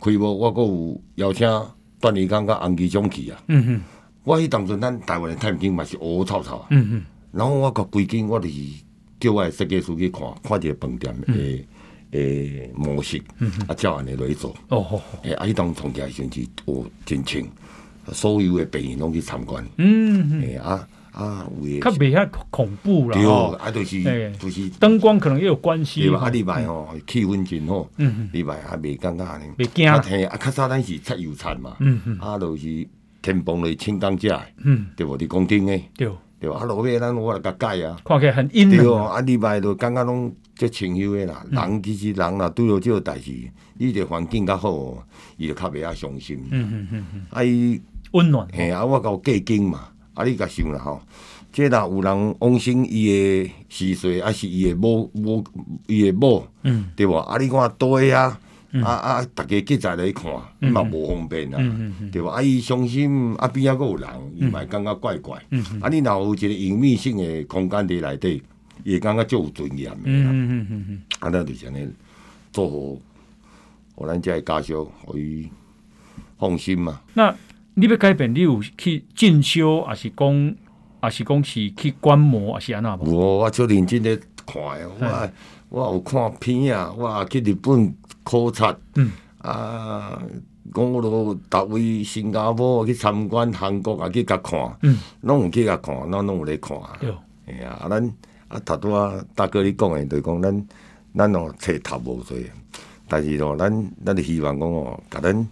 [0.00, 1.46] 开无，我阁有邀请
[2.00, 3.38] 段宜康甲洪基总去啊。
[3.48, 3.82] 嗯嗯。
[4.24, 6.68] 我迄当中咱台湾的太平间嘛是乌乌臭臭啊。
[6.70, 7.04] 嗯嗯。
[7.32, 8.54] 然后我甲规间我就是
[9.20, 11.66] 叫我的设计师去看，看一个饭店诶。
[12.12, 14.50] 诶，模式、嗯、啊，照安尼来做。
[14.68, 17.46] 哦哦，诶，啊，迄当从起来甚至哦，真清，
[18.12, 19.64] 所有诶病人拢去参观。
[19.76, 23.18] 嗯诶、嗯，啊啊，有诶，较袂遐恐怖啦。
[23.18, 23.26] 对，
[23.58, 26.02] 啊，就是就是灯光可能也有关系。
[26.02, 26.20] 对吧？
[26.20, 27.88] 啊，礼拜吼气氛真好。
[27.96, 29.44] 嗯礼拜啊，袂感觉安尼。
[29.58, 29.90] 袂惊。
[29.90, 31.76] 啊，嘿，啊，较早咱是出油田嘛。
[31.80, 32.18] 嗯嗯。
[32.20, 32.86] 啊，就是
[33.20, 34.40] 天崩的轻钢架。
[34.64, 34.86] 嗯。
[34.96, 35.18] 对无？
[35.18, 35.90] 伫工顶诶。
[35.96, 36.08] 对。
[36.40, 37.98] 对啊，落尾咱我来甲改啊。
[38.04, 38.78] 看起来很阴冷。
[38.86, 40.32] 对啊，礼拜就感觉拢。
[40.58, 43.32] 即清幽诶啦，人其实人若拄着即个代志，
[43.78, 44.98] 你个环境较好，
[45.36, 46.36] 伊就较袂遐伤心。
[46.50, 47.26] 嗯嗯嗯嗯。
[47.30, 47.80] 啊伊
[48.10, 48.48] 温暖。
[48.52, 51.00] 嘿啊，我甲有计经嘛，啊你甲想啦吼，
[51.52, 55.44] 即若有人往生伊诶时岁，啊是伊诶某某
[55.86, 57.14] 伊诶某，嗯，对无？
[57.16, 58.40] 啊你看倒位啊，
[58.82, 60.32] 啊啊，逐家结在来看，
[60.72, 61.58] 嘛无方便啊，
[62.10, 62.26] 对无？
[62.26, 65.40] 啊伊伤心，啊边啊阁有人，伊嘛感觉怪怪。
[65.50, 65.80] 嗯嗯。
[65.82, 68.42] 啊你若有一个隐秘性诶空间伫内底。
[68.84, 71.88] 也感觉就有尊严的啦，嗯嗯嗯嗯，啊，咱就是安尼
[72.52, 73.00] 做好，
[73.94, 75.48] 互咱遮的家属可以
[76.38, 77.00] 放心嘛。
[77.14, 77.34] 那
[77.74, 80.56] 你要改变，你有去进修，还是讲，
[81.00, 83.10] 还是讲是去观摩，还是安那无？
[83.10, 84.16] 我我就认真咧
[84.46, 85.30] 看的，我
[85.68, 89.10] 我有看片啊，我去日本考察，嗯。
[89.38, 90.20] 啊，
[90.74, 97.10] 讲我都逐位新加坡去参观，韩国也去甲看，嗯，拢有去甲看，咱拢有咧看，对，
[97.46, 98.14] 哎呀，咱。
[98.48, 100.66] 啊，头拄啊，大哥你讲诶，就是讲咱
[101.16, 102.46] 咱哦，册读无济，
[103.08, 105.48] 但是咯，咱咱就希望讲哦，甲咱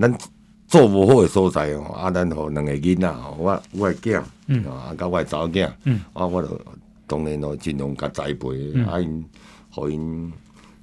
[0.00, 0.18] 咱
[0.66, 4.18] 做无好诶所在哦，啊，咱互两个囡仔吼，我我诶囝，
[4.68, 5.66] 啊，甲我诶查某囝，
[6.14, 6.60] 啊，我著
[7.06, 8.48] 当然咯，尽量甲栽培，
[8.88, 9.24] 啊因，
[9.70, 10.32] 互因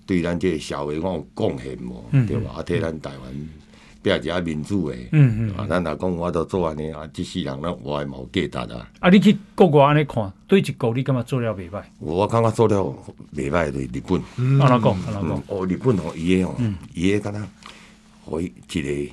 [0.06, 2.52] 对咱即个社会讲有贡献无，对吧？
[2.58, 3.50] 啊，替咱台湾
[4.04, 8.90] 拼一下民主的，嗯嗯啊，咱若讲我都做安尼啊，即世人咱我还冇价值啊。
[9.00, 11.84] 啊，你去国外安尼看，对一个你感觉做了袂歹？
[12.00, 12.76] 我感觉做了
[13.36, 14.20] 袂歹，对日本。
[14.60, 14.92] 安怎讲？
[15.08, 15.44] 安怎讲？
[15.48, 16.56] 哦，日本吼，伊个吼，
[16.94, 17.34] 伊个敢
[18.26, 18.48] 若，一
[18.82, 19.12] 个，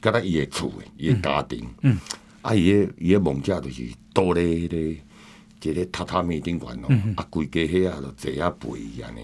[0.00, 1.66] 敢若伊个厝诶，伊个家庭。
[1.82, 1.98] 嗯。
[2.42, 9.20] 啊，伊个伊个梦想就是倒咧迄个一个榻榻米顶悬哦，啊，规家伙啊，就坐啊陪伊安尼。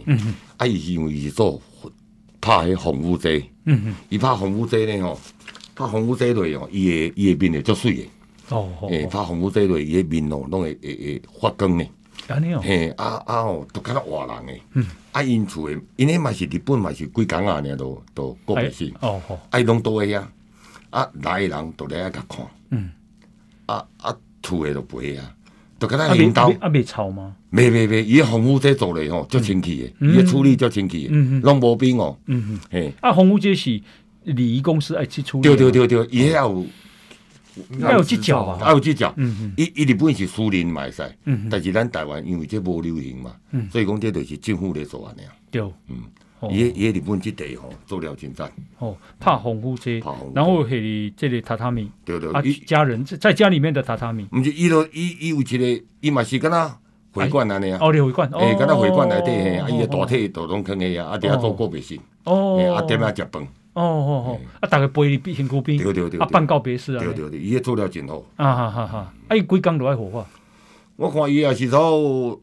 [0.57, 1.61] 啊，伊是因为伊是做
[2.47, 3.51] 拍迄防腐剂。
[3.65, 3.95] 嗯嗯。
[4.09, 5.21] 伊拍防腐剂呢吼，
[5.75, 8.09] 拍防腐剂落吼，伊个伊个面会足水诶。
[8.51, 11.85] 哦哦诶，拍防腐剂落，伊个面哦，拢会会会发光呢。
[12.29, 12.61] 安尼哦。
[12.63, 14.63] 嘿，啊啊哦，都敢若活人诶。
[14.75, 18.89] 嗯啊，因厝诶，因迄嘛是日本嘛是几工啊，尔都都过袂死。
[19.01, 19.39] 哦哦。
[19.51, 20.23] 啊，伊拢倒喺遐，
[20.91, 22.47] 啊来诶人都来遐甲看。
[22.71, 22.91] 嗯。
[23.67, 25.35] 啊啊，厝诶都陪啊，
[25.79, 26.49] 都敢啊若领导。
[26.61, 27.35] 啊袂臭吗？
[27.53, 32.19] 袂袂袂，伊个防腐剂做咧吼，足清气的，伊个处理足清气嗯嗯诶，拢无冰哦。
[32.27, 32.61] 嗯嗯。
[32.71, 33.81] 嘿，啊，红屋街是
[34.25, 35.43] 礼仪公司爱去处理。
[35.43, 35.71] 对对。
[35.71, 36.67] 对对，伊遐有
[37.79, 39.13] 要有技巧啊还有技巧。
[39.17, 39.53] 嗯嗯。
[39.57, 45.33] 伊伊日本是私人嘛会使，嗯但是咱台湾因为这无流行嘛，嗯所以讲这就是政府咧做安尼啊。
[45.51, 45.63] 对。
[45.89, 46.03] 嗯。
[46.47, 46.51] 哦。
[46.53, 51.91] 伊伊日本即地吼做了真赞，哦，怕红屋街拍防腐，然后系这里榻榻米。
[52.05, 52.53] 对对啊，，伊。
[52.67, 54.27] 家人在在家里面的榻榻米。
[54.33, 56.79] 毋是伊都，伊伊有一个，伊嘛是敢若
[57.13, 58.29] 回馆安尼啊，哦，你回馆。
[58.33, 58.39] 哦。
[58.39, 60.07] 诶，敢若回馆内底嘿，啊，伊个大哦。
[60.07, 62.57] 体都拢囥喺啊，啊，底下做告别式，哦。
[62.59, 63.43] 诶，啊，点啊食饭，
[63.73, 70.27] 哦哦哦，啊，大概陪你身躯边，对对对，啊，办告别式啊，对对对，伊个做了真好，啊哈哈哈，啊，伊规工都爱火化，
[70.97, 72.41] 我看伊也是做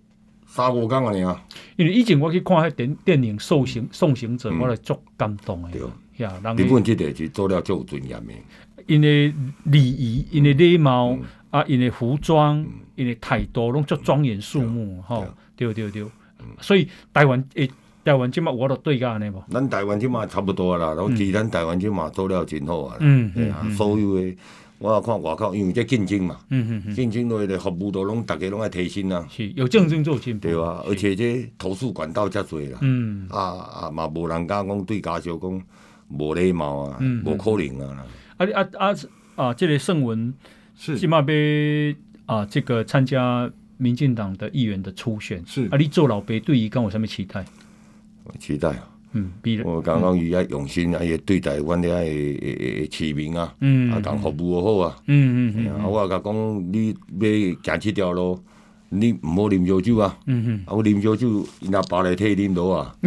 [0.56, 1.44] 三五工安尼啊，
[1.78, 4.60] 因为以前我去看迄电电影《受刑送行者》，嗯。
[4.60, 5.82] 我来足感动对。
[5.82, 8.34] 诶，呀，人日本即地是做了足有尊严的，
[8.86, 9.34] 因为
[9.64, 11.24] 礼仪、因为礼貌嗯。
[11.50, 15.26] 啊，因为服装、因为态度，拢足庄严肃穆，吼，
[15.56, 15.74] 对。
[15.74, 16.06] 对对，
[16.62, 17.68] 所以台湾诶，
[18.06, 24.36] 台湾即马我都对甲安尼无，咱台湾即马差不多啊啦，然后其实咱台湾即马做了真好啊，嗯嘿啊，所有的
[24.84, 32.80] 我也看外口，因为这竞争嘛，嗯嗯嗯，竞争落的服务都拢大家拢爱提升啊，是有竞争就有进步，对啊，而且这投诉管道遮多啦。
[32.82, 35.62] 嗯，啊啊嘛，无人敢讲对家属讲
[36.10, 38.06] 无礼貌啊，嗯无可能啊。
[38.38, 38.96] 啊啊啊
[39.36, 40.34] 啊，这个圣文。
[40.76, 47.46] 是起码被啊，这个参加民进党的议员的初选，是啊，你做老爸对伊敢有啥物期待？
[48.40, 48.90] 期待啊！
[49.14, 54.98] 嗯，比如我刚刚伊爱用心，啊，伊对待阮遐诶市民啊，嗯啊，共服务好啊。
[55.08, 56.90] 嗯嗯啊，我甲讲，你
[57.20, 57.30] 要
[57.64, 58.40] 行这条路，
[58.90, 60.18] 你毋好啉烧酒啊。
[60.26, 62.96] 嗯嗯啊，我啉烧酒，伊若包来替啉落啊。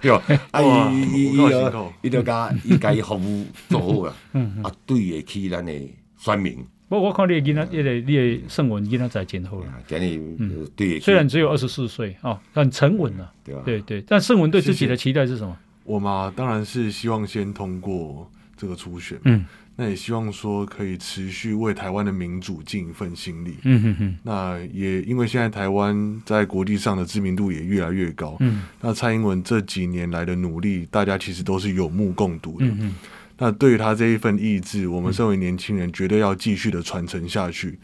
[0.00, 0.22] 对吧？
[0.52, 4.16] 啊，哇伊伊伊有够就辛苦伊就甲伊家己服务做好啊。
[4.32, 6.64] 嗯，啊，对得起咱诶选民。
[6.88, 11.00] 我我看你的囡仔，你的你的圣文囡仔在真好了，啊，今日对。
[11.00, 13.62] 虽然只有二十四岁啊，很沉稳了，对吧？
[13.64, 15.56] 对对，但圣文对自己的期待是什么？
[15.84, 19.44] 我嘛，当然是希望先通过这个初选，嗯
[19.76, 23.56] 那也希望说可以持续为台湾的民主尽一份心力。
[23.64, 32.66] 嗯哼哼那也因为现在台湾在国际上的知名度也越来越高，嗯那蔡英文这几年来的努力，大家其实都是有目共睹的。
[32.66, 32.94] 嗯嗯
[33.36, 37.78] 那对于他这一份意志，我们身为年轻人，绝对要继续的传承下去，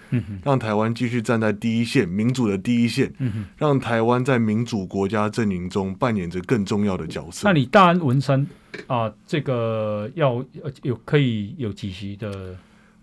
[0.45, 7.49] 让台湾继续站在第一线，民主的第一线，嗯，让台湾在民主国家阵营中扮演着更重要的角色。
[7.49, 8.47] 那你大安文山
[8.87, 12.57] 啊，这个要呃有可以有几席的？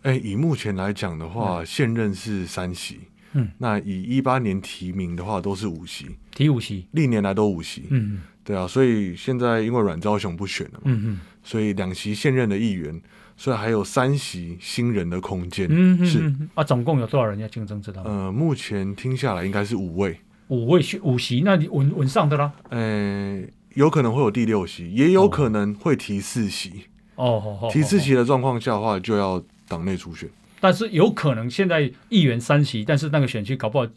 [0.04, 3.00] 哎，以目前来讲的话，现任是三席，
[3.34, 8.22] 嗯，那以一八年提名的话都是五席，提五席，历年来都五席，嗯。
[8.48, 13.02] 对啊，所以现在因为阮昭雄不选了嘛，嗯嗯所以两席现任的议员，
[13.38, 17.82] 所以还有三席新人的空间，嗯嗯，是，嗯啊，总共有多少人要竞争？
[17.82, 18.12] 知道吗？
[18.12, 20.20] 呃，目前听下来应该是五位，
[20.50, 22.52] 五位选五席，那你稳稳上的啦。
[22.68, 23.41] 呃，
[23.76, 26.84] 有可能会有第六席，也有可能会提四席，
[27.16, 30.30] 哦，提四席的状况下的话，就要党内初选。
[30.60, 33.88] 但是有可能现在议员三席，但是那个选区搞不好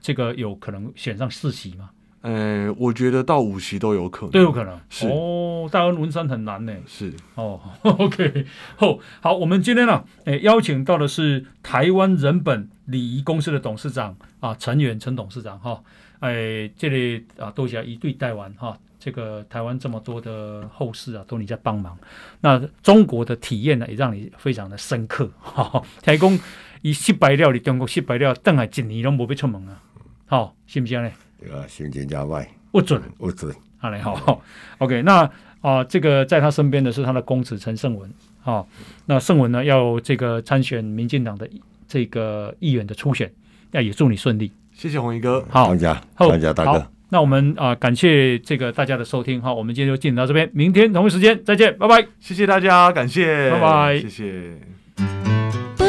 [0.00, 1.90] 这个有可能选上四席嘛，
[2.24, 4.80] 呃，我觉得到五席都有可能，都有可能。
[4.88, 6.74] 是哦，大安文山很难呢。
[6.86, 8.46] 是哦， OK，
[8.76, 15.82] 好，好，我们今天呢、诶，邀请到的是台湾人本礼仪公司的董事长啊，陈远陈董事长哈，
[16.20, 21.94] 诶，这里啊，多谢一对台湾哈，这个台湾这么多的后事啊，都你在帮忙，
[22.40, 25.82] 那中国的体验呢，也让你非常的深刻哈。
[26.02, 26.38] 听讲
[26.80, 29.82] 伊失败了，你中国失败了，等下一年拢无要出门啊，
[30.24, 31.10] 好，是不是呢？
[31.52, 33.54] 啊，胸前加外，不准，不准。
[33.78, 34.42] 好嘞好
[34.78, 35.02] ，OK。
[35.02, 35.30] 那
[35.60, 38.10] 啊，这个在他身边的是他的公子陈胜文
[38.44, 38.64] 啊。
[39.06, 41.48] 那胜文呢，要这个参选民进党的
[41.86, 43.30] 这个议员的初选，
[43.70, 44.50] 那也祝你顺利。
[44.72, 46.86] 谢谢红衣哥，好，大家，大家大哥。
[47.10, 49.52] 那我们啊，感谢这个大家的收听哈。
[49.52, 52.06] 我们今天就进行到这边，明天同一时间再见，拜拜。
[52.18, 54.83] 谢谢大家，感谢，拜拜，谢谢。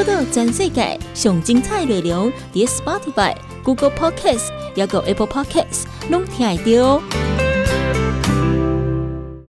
[0.06, 7.45] 到全世界上精彩内容，伫 Spotify、Google Podcasts，还有 Apple Podcasts，拢听会到。